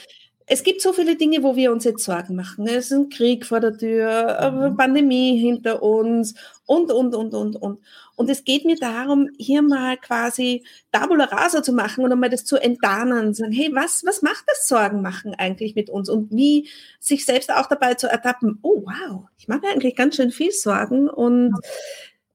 es 0.50 0.62
gibt 0.62 0.80
so 0.80 0.92
viele 0.92 1.16
Dinge, 1.16 1.42
wo 1.42 1.56
wir 1.56 1.70
uns 1.70 1.84
jetzt 1.84 2.04
Sorgen 2.04 2.34
machen. 2.34 2.66
Es 2.66 2.86
ist 2.86 2.92
ein 2.92 3.08
Krieg 3.10 3.44
vor 3.44 3.60
der 3.60 3.76
Tür, 3.76 4.38
eine 4.40 4.70
mhm. 4.70 4.76
Pandemie 4.76 5.38
hinter 5.38 5.82
uns 5.82 6.34
und, 6.64 6.90
und, 6.90 7.14
und, 7.14 7.34
und, 7.34 7.56
und. 7.56 7.80
Und 8.16 8.30
es 8.30 8.44
geht 8.44 8.64
mir 8.64 8.76
darum, 8.76 9.28
hier 9.38 9.62
mal 9.62 9.96
quasi 9.98 10.64
Tabula 10.90 11.24
Rasa 11.24 11.62
zu 11.62 11.72
machen 11.72 12.02
und 12.02 12.12
einmal 12.12 12.30
das 12.30 12.44
zu 12.44 12.56
enttarnen, 12.56 13.34
sagen, 13.34 13.52
hey, 13.52 13.70
was, 13.74 14.02
was 14.06 14.22
macht 14.22 14.44
das 14.46 14.66
Sorgen 14.66 15.02
machen 15.02 15.34
eigentlich 15.36 15.74
mit 15.74 15.90
uns? 15.90 16.08
Und 16.08 16.30
wie 16.32 16.68
sich 16.98 17.26
selbst 17.26 17.52
auch 17.52 17.66
dabei 17.66 17.94
zu 17.94 18.08
ertappen, 18.08 18.58
oh 18.62 18.82
wow, 18.84 19.24
ich 19.36 19.48
mache 19.48 19.66
eigentlich 19.70 19.96
ganz 19.96 20.16
schön 20.16 20.30
viel 20.30 20.52
Sorgen 20.52 21.08
und 21.08 21.54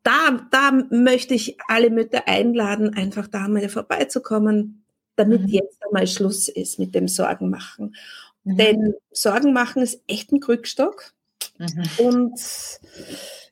da, 0.04 0.48
da 0.52 0.72
möchte 0.90 1.34
ich 1.34 1.58
alle 1.68 1.90
Mütter 1.90 2.28
einladen, 2.28 2.94
einfach 2.96 3.28
da 3.28 3.48
mal 3.48 3.68
vorbeizukommen, 3.70 4.83
damit 5.16 5.44
mhm. 5.44 5.48
jetzt 5.50 5.78
einmal 5.84 6.08
Schluss 6.08 6.48
ist 6.48 6.80
mit 6.80 6.96
dem 6.96 7.08
Sorgenmachen. 7.08 7.96
Mhm. 8.44 8.58
Denn 8.58 8.94
Sorgen 9.12 9.54
machen 9.54 9.82
ist 9.82 10.02
echt 10.08 10.32
ein 10.32 10.40
Krückstock. 10.40 11.14
Mhm. 11.58 11.84
Und 11.98 12.40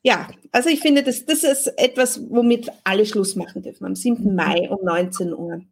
ja, 0.02 0.28
also 0.50 0.68
ich 0.68 0.80
finde, 0.80 1.02
das, 1.02 1.24
das 1.24 1.44
ist 1.44 1.66
etwas, 1.78 2.20
womit 2.30 2.70
alle 2.84 3.06
Schluss 3.06 3.36
machen 3.36 3.62
dürfen, 3.62 3.84
am 3.84 3.94
7. 3.94 4.24
Mhm. 4.24 4.34
Mai 4.34 4.70
um 4.70 4.84
19 4.84 5.32
Uhr. 5.34 5.62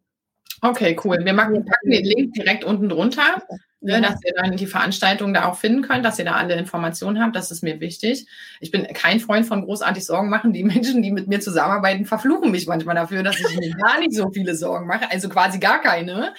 Okay, 0.61 0.97
cool. 1.03 1.19
Wir 1.23 1.33
machen, 1.33 1.65
packen 1.65 1.89
den 1.89 2.05
Link 2.05 2.33
direkt 2.33 2.63
unten 2.63 2.89
drunter 2.89 3.41
ne, 3.81 3.93
ja. 3.93 3.99
dass 3.99 4.23
ihr 4.23 4.33
dann 4.35 4.55
die 4.55 4.67
Veranstaltung 4.67 5.33
da 5.33 5.45
auch 5.45 5.57
finden 5.57 5.81
könnt, 5.81 6.05
dass 6.05 6.19
ihr 6.19 6.25
da 6.25 6.33
alle 6.33 6.55
Informationen 6.55 7.21
habt. 7.21 7.35
Das 7.35 7.51
ist 7.51 7.63
mir 7.63 7.79
wichtig. 7.79 8.27
Ich 8.59 8.71
bin 8.71 8.87
kein 8.93 9.19
Freund 9.19 9.45
von 9.45 9.65
großartig 9.65 10.05
Sorgen 10.05 10.29
machen. 10.29 10.53
Die 10.53 10.63
Menschen, 10.63 11.01
die 11.01 11.11
mit 11.11 11.27
mir 11.27 11.39
zusammenarbeiten, 11.41 12.05
verfluchen 12.05 12.51
mich 12.51 12.67
manchmal 12.67 12.95
dafür, 12.95 13.23
dass 13.23 13.39
ich 13.39 13.57
mir 13.57 13.71
gar 13.77 13.99
nicht 13.99 14.13
so 14.13 14.29
viele 14.31 14.55
Sorgen 14.55 14.87
mache, 14.87 15.11
also 15.11 15.29
quasi 15.29 15.59
gar 15.59 15.81
keine. 15.81 16.33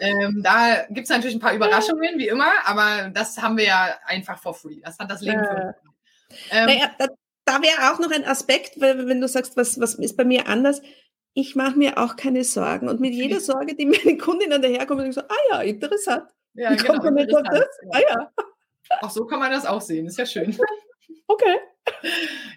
Ähm, 0.00 0.40
da 0.42 0.84
gibt 0.88 1.04
es 1.04 1.10
natürlich 1.10 1.36
ein 1.36 1.40
paar 1.40 1.54
Überraschungen, 1.54 2.18
wie 2.18 2.28
immer, 2.28 2.50
aber 2.64 3.10
das 3.12 3.40
haben 3.42 3.56
wir 3.56 3.64
ja 3.64 3.96
einfach 4.06 4.38
for 4.38 4.54
free. 4.54 4.80
Das 4.82 4.98
hat 4.98 5.10
das 5.10 5.20
Leben 5.20 5.42
ja. 5.42 5.44
für 5.44 5.74
ähm, 6.50 6.66
naja, 6.66 6.90
da, 6.98 7.06
da 7.44 7.62
wäre 7.62 7.92
auch 7.92 8.00
noch 8.00 8.10
ein 8.10 8.24
Aspekt, 8.24 8.80
wenn 8.80 9.20
du 9.20 9.28
sagst, 9.28 9.56
was, 9.56 9.80
was 9.80 9.94
ist 9.94 10.16
bei 10.16 10.24
mir 10.24 10.48
anders, 10.48 10.82
ich 11.36 11.54
mache 11.54 11.78
mir 11.78 11.98
auch 11.98 12.16
keine 12.16 12.44
Sorgen. 12.44 12.88
Und 12.88 12.98
mit 12.98 13.12
jeder 13.12 13.40
Sorge, 13.40 13.76
die 13.76 13.84
meine 14.04 14.16
Kundin 14.16 14.50
dann 14.50 14.62
daherkommt, 14.62 15.06
ich 15.06 15.14
so, 15.14 15.20
ah 15.20 15.36
ja, 15.50 15.60
interessant. 15.60 16.30
Ja, 16.54 16.72
Wie 16.72 16.76
genau. 16.76 16.98
Kommt 16.98 17.20
auf 17.20 17.42
das? 17.42 17.68
Ah 17.92 18.00
ja. 18.00 18.32
Ach, 19.02 19.10
so 19.10 19.26
kann 19.26 19.40
man 19.40 19.52
das 19.52 19.66
auch 19.66 19.82
sehen. 19.82 20.06
Ist 20.06 20.18
ja 20.18 20.24
schön. 20.24 20.56
Okay. 21.28 21.58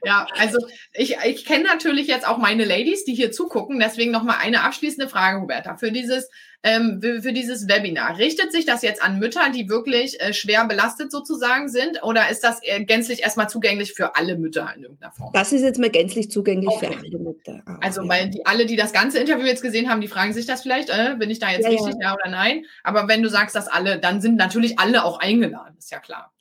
Ja, 0.04 0.28
also 0.38 0.58
ich, 0.94 1.18
ich 1.26 1.46
kenne 1.46 1.66
natürlich 1.66 2.08
jetzt 2.08 2.28
auch 2.28 2.38
meine 2.38 2.66
Ladies, 2.66 3.04
die 3.06 3.14
hier 3.14 3.32
zugucken. 3.32 3.80
Deswegen 3.80 4.12
nochmal 4.12 4.38
eine 4.42 4.64
abschließende 4.64 5.10
Frage, 5.10 5.42
Huberta. 5.42 5.76
Für 5.76 5.92
dieses, 5.92 6.30
ähm, 6.64 7.00
für, 7.02 7.34
dieses 7.34 7.68
Webinar. 7.68 8.18
Richtet 8.18 8.52
sich 8.52 8.66
das 8.66 8.82
jetzt 8.82 9.02
an 9.02 9.20
Mütter, 9.20 9.50
die 9.54 9.70
wirklich 9.70 10.20
äh, 10.22 10.34
schwer 10.34 10.66
belastet 10.66 11.12
sozusagen 11.12 11.70
sind? 11.70 12.04
Oder 12.04 12.30
ist 12.30 12.44
das 12.44 12.62
gänzlich 12.82 13.24
erstmal 13.24 13.50
zugänglich 13.50 13.94
für 13.94 14.16
alle 14.16 14.38
Mütter 14.38 14.72
in 14.76 14.84
irgendeiner 14.84 15.12
Form? 15.12 15.32
Das 15.34 15.52
ist 15.52 15.62
jetzt 15.62 15.80
mal 15.80 15.90
gänzlich 15.90 16.32
zugänglich 16.32 16.70
okay. 16.70 16.88
für 16.88 17.00
alle 17.00 17.20
Mütter. 17.20 17.62
Ah, 17.66 17.78
also, 17.82 18.04
ja. 18.04 18.10
weil 18.10 18.30
die, 18.30 18.46
alle, 18.46 18.66
die 18.66 18.76
das 18.76 18.94
ganze 18.94 19.20
Interview 19.20 19.46
jetzt 19.46 19.62
gesehen 19.62 19.90
haben, 19.90 20.02
die 20.02 20.08
fragen 20.08 20.34
sich 20.34 20.46
das 20.46 20.62
vielleicht, 20.62 20.90
äh, 20.90 21.16
bin 21.18 21.30
ich 21.30 21.40
da 21.40 21.50
jetzt 21.50 21.64
ja, 21.64 21.70
richtig, 21.70 21.96
ja. 22.00 22.10
ja 22.10 22.14
oder 22.16 22.30
nein? 22.30 22.66
Aber 22.84 23.08
wenn 23.08 23.22
du 23.22 23.30
sagst, 23.30 23.56
dass 23.56 23.68
alle, 23.68 24.00
dann 24.00 24.22
sind 24.22 24.36
natürlich 24.36 24.80
alle 24.80 25.04
auch 25.04 25.20
eingeladen, 25.20 25.76
ist 25.78 25.92
ja 25.92 26.00
klar. 26.00 26.34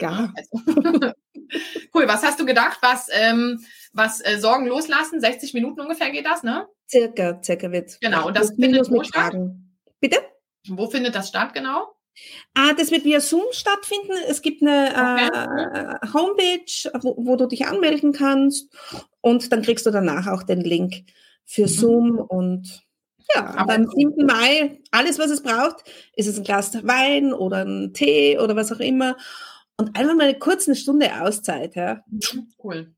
Ja. 0.00 0.32
Also. 0.36 1.12
cool, 1.94 2.08
was 2.08 2.22
hast 2.22 2.40
du 2.40 2.46
gedacht? 2.46 2.78
Was, 2.82 3.08
ähm, 3.12 3.64
was 3.92 4.20
äh, 4.24 4.38
Sorgen 4.38 4.66
loslassen. 4.66 5.20
60 5.20 5.54
Minuten 5.54 5.80
ungefähr 5.80 6.10
geht 6.10 6.26
das, 6.26 6.42
ne? 6.42 6.66
Circa, 6.88 7.40
circa 7.42 7.72
wird. 7.72 7.98
Genau, 8.00 8.28
und 8.28 8.36
das 8.36 8.54
findet 8.54 8.90
wo 8.90 9.02
statt? 9.02 9.34
Bitte? 10.00 10.18
Wo 10.68 10.88
findet 10.88 11.14
das 11.14 11.28
statt 11.28 11.54
genau? 11.54 11.92
Ah, 12.54 12.72
das 12.72 12.90
wird 12.90 13.04
via 13.04 13.20
Zoom 13.20 13.44
stattfinden. 13.50 14.12
Es 14.28 14.40
gibt 14.40 14.62
eine 14.62 14.88
okay. 14.90 16.04
äh, 16.04 16.12
Homepage, 16.14 17.02
wo, 17.02 17.14
wo, 17.18 17.36
du 17.36 17.46
dich 17.46 17.66
anmelden 17.66 18.12
kannst 18.12 18.72
und 19.20 19.52
dann 19.52 19.62
kriegst 19.62 19.84
du 19.84 19.90
danach 19.90 20.26
auch 20.26 20.42
den 20.42 20.60
Link 20.60 21.04
für 21.44 21.62
mhm. 21.62 21.68
Zoom 21.68 22.18
und 22.18 22.86
ja, 23.34 23.44
Aber 23.56 23.74
am 23.74 23.88
7. 23.88 24.24
Mai, 24.24 24.78
alles, 24.92 25.18
was 25.18 25.30
es 25.30 25.42
braucht, 25.42 25.82
ist 26.14 26.28
es 26.28 26.38
ein 26.38 26.44
Glas 26.44 26.72
Wein 26.86 27.32
oder 27.32 27.64
ein 27.64 27.92
Tee 27.92 28.38
oder 28.38 28.54
was 28.54 28.70
auch 28.70 28.78
immer 28.78 29.16
und 29.76 29.96
einfach 29.96 30.14
mal 30.14 30.28
eine 30.28 30.38
kurze 30.38 30.74
Stunde 30.74 31.20
Auszeit. 31.20 31.74
Ja. 31.76 32.02
Cool. 32.62 32.94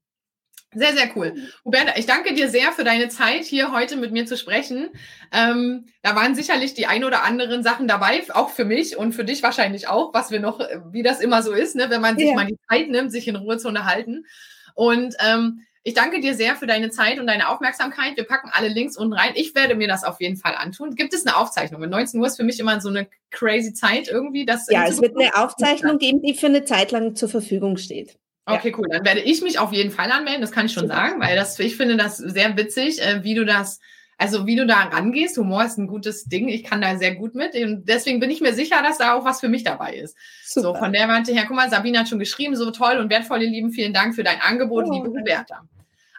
Sehr, 0.75 0.93
sehr 0.93 1.17
cool. 1.17 1.35
Huberta, 1.65 1.97
ich 1.97 2.05
danke 2.05 2.35
dir 2.35 2.51
sehr 2.51 2.73
für 2.73 2.85
deine 2.85 3.09
Zeit, 3.09 3.45
hier 3.47 3.73
heute 3.73 3.97
mit 3.97 4.13
mir 4.13 4.27
zu 4.27 4.37
sprechen. 4.37 4.91
Ähm, 5.33 5.87
da 6.03 6.15
waren 6.15 6.35
sicherlich 6.35 6.75
die 6.75 6.87
ein 6.87 7.05
oder 7.05 7.25
anderen 7.25 7.63
Sachen 7.63 7.89
dabei, 7.89 8.23
auch 8.35 8.51
für 8.51 8.67
mich 8.67 8.99
und 8.99 9.13
für 9.13 9.25
dich 9.25 9.43
wahrscheinlich 9.43 9.89
auch, 9.89 10.13
was 10.13 10.31
wir 10.31 10.41
noch, 10.41 10.61
wie 10.93 11.03
das 11.03 11.21
immer 11.21 11.43
so 11.43 11.53
ist, 11.53 11.75
ne, 11.75 11.89
wenn 11.89 12.03
man 12.03 12.19
sich 12.19 12.29
ja. 12.29 12.35
mal 12.35 12.45
die 12.45 12.59
Zeit 12.69 12.91
nimmt, 12.91 13.11
sich 13.11 13.27
in 13.29 13.37
Ruhe 13.37 13.57
zu 13.57 13.69
unterhalten. 13.69 14.27
Und 14.75 15.17
ähm, 15.27 15.63
ich 15.89 15.95
danke 15.95 16.21
dir 16.21 16.35
sehr 16.35 16.55
für 16.55 16.67
deine 16.67 16.91
Zeit 16.91 17.19
und 17.19 17.27
deine 17.27 17.49
Aufmerksamkeit. 17.49 18.15
Wir 18.19 18.25
packen 18.25 18.51
alle 18.53 18.69
Links 18.69 18.99
unten 18.99 19.15
rein. 19.15 19.33
Ich 19.37 19.55
werde 19.55 19.75
mir 19.75 19.89
das 19.89 20.05
auf 20.05 20.21
jeden 20.21 20.37
Fall 20.37 20.55
antun. 20.55 20.95
Gibt 20.95 21.15
es 21.15 21.27
eine 21.27 21.35
Aufzeichnung? 21.35 21.81
19 21.81 22.21
Uhr 22.21 22.27
ist 22.27 22.37
für 22.37 22.45
mich 22.45 22.61
immer 22.61 22.79
so 22.83 22.91
eine 22.91 23.09
crazy 23.31 23.73
Zeit 23.73 24.07
irgendwie. 24.07 24.45
Dass 24.45 24.69
ja, 24.71 24.87
es 24.87 25.01
wird 25.01 25.17
eine 25.19 25.35
Aufzeichnung 25.35 25.97
geben, 25.97 26.21
die 26.21 26.35
für 26.35 26.47
eine 26.47 26.67
Zeit 26.67 26.91
lang 26.93 27.17
zur 27.17 27.31
Verfügung 27.31 27.79
steht. 27.79 28.19
Okay, 28.45 28.75
cool. 28.77 28.85
Dann 28.91 29.07
werde 29.07 29.21
ich 29.21 29.41
mich 29.41 29.59
auf 29.59 29.73
jeden 29.73 29.91
Fall 29.91 30.13
anmelden, 30.13 30.43
das 30.43 30.53
kann 30.53 30.67
ich 30.67 30.73
schon 30.75 30.89
sagen, 30.89 31.21
weil 31.21 31.37
das, 31.37 31.59
ich 31.59 31.77
finde 31.77 31.97
das 31.97 32.19
sehr 32.19 32.55
witzig, 32.59 33.01
äh, 33.01 33.25
wie 33.25 33.35
du 33.35 33.47
das, 33.47 33.81
also 34.19 34.47
wie 34.47 34.57
du 34.57 34.67
da 34.67 34.77
rangehst. 34.77 35.39
Humor 35.39 35.65
ist 35.65 35.79
ein 35.79 35.87
gutes 35.87 36.25
Ding. 36.25 36.49
Ich 36.49 36.65
kann 36.65 36.83
da 36.83 36.99
sehr 36.99 37.15
gut 37.15 37.35
mit. 37.35 37.55
Und 37.55 37.89
deswegen 37.89 38.21
bin 38.21 38.29
ich 38.29 38.43
mir 38.43 38.53
sicher, 38.53 38.83
dass 38.83 38.99
da 38.99 39.15
auch 39.15 39.25
was 39.25 39.41
für 39.41 39.49
mich 39.49 39.65
dabei 39.65 39.95
ist. 39.95 40.19
Super. 40.45 40.67
So, 40.67 40.75
von 40.75 40.93
der 40.93 41.09
Warte 41.09 41.33
her, 41.33 41.45
guck 41.49 41.57
mal, 41.57 41.71
Sabine 41.71 42.01
hat 42.01 42.11
schon 42.11 42.19
geschrieben, 42.19 42.57
so 42.57 42.71
toll 42.73 42.99
und 42.99 43.09
wertvoll, 43.09 43.41
ihr 43.41 43.49
Lieben, 43.49 43.71
vielen 43.71 43.95
Dank 43.95 44.15
für 44.15 44.23
dein 44.23 44.43
Angebot, 44.43 44.85
oh, 44.87 44.93
liebe 44.93 45.09
Huberta. 45.09 45.67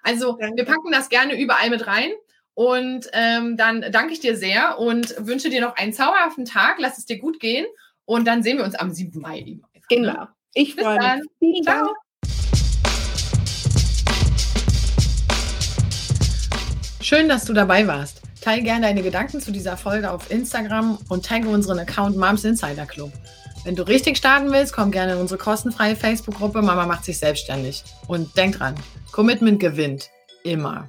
Also, 0.04 0.38
danke. 0.40 0.58
wir 0.58 0.66
packen 0.66 0.92
das 0.92 1.10
gerne 1.10 1.40
überall 1.40 1.70
mit 1.70 1.88
rein. 1.88 2.12
Und 2.54 3.10
ähm, 3.14 3.56
dann 3.56 3.86
danke 3.92 4.12
ich 4.12 4.20
dir 4.20 4.36
sehr 4.36 4.80
und 4.80 5.16
wünsche 5.18 5.50
dir 5.50 5.62
noch 5.62 5.78
einen 5.78 5.94
zauberhaften 5.94 6.46
Tag. 6.46 6.76
Lass 6.80 6.98
es 6.98 7.06
dir 7.06 7.18
gut 7.18 7.40
gehen. 7.40 7.66
Und 8.06 8.28
dann 8.28 8.44
sehen 8.44 8.58
wir 8.58 8.66
uns 8.66 8.76
am 8.76 8.92
7. 8.92 9.22
Mai. 9.22 9.40
Eben 9.40 9.64
einfach, 9.74 9.90
ne? 9.90 9.96
genau. 9.98 10.22
Ne? 10.24 10.28
Ich 10.54 10.76
freue 10.76 11.00
mich. 11.00 11.28
Vielen 11.40 11.64
Ciao. 11.64 11.86
Dank. 11.86 11.98
Schön, 17.02 17.30
dass 17.30 17.46
du 17.46 17.54
dabei 17.54 17.88
warst. 17.88 18.22
Teile 18.42 18.62
gerne 18.62 18.82
deine 18.82 19.04
Gedanken 19.04 19.42
zu 19.42 19.52
dieser 19.52 19.78
Folge 19.78 20.12
auf 20.12 20.30
Instagram 20.32 20.98
und 21.10 21.26
tagge 21.26 21.50
unseren 21.50 21.80
Account 21.80 22.18
Moms 22.18 22.44
Insider 22.44 22.86
Club. 22.86 23.12
Wenn 23.70 23.76
du 23.76 23.84
richtig 23.84 24.18
starten 24.18 24.52
willst, 24.52 24.74
komm 24.74 24.90
gerne 24.90 25.14
in 25.14 25.20
unsere 25.20 25.38
kostenfreie 25.38 25.96
Facebook-Gruppe 25.96 26.64
Mama 26.64 26.88
macht 26.88 27.06
sich 27.06 27.20
selbstständig. 27.20 27.84
Und 28.08 28.36
denk 28.36 28.58
dran, 28.58 28.74
Commitment 29.12 29.60
gewinnt. 29.60 30.10
Immer. 30.44 30.88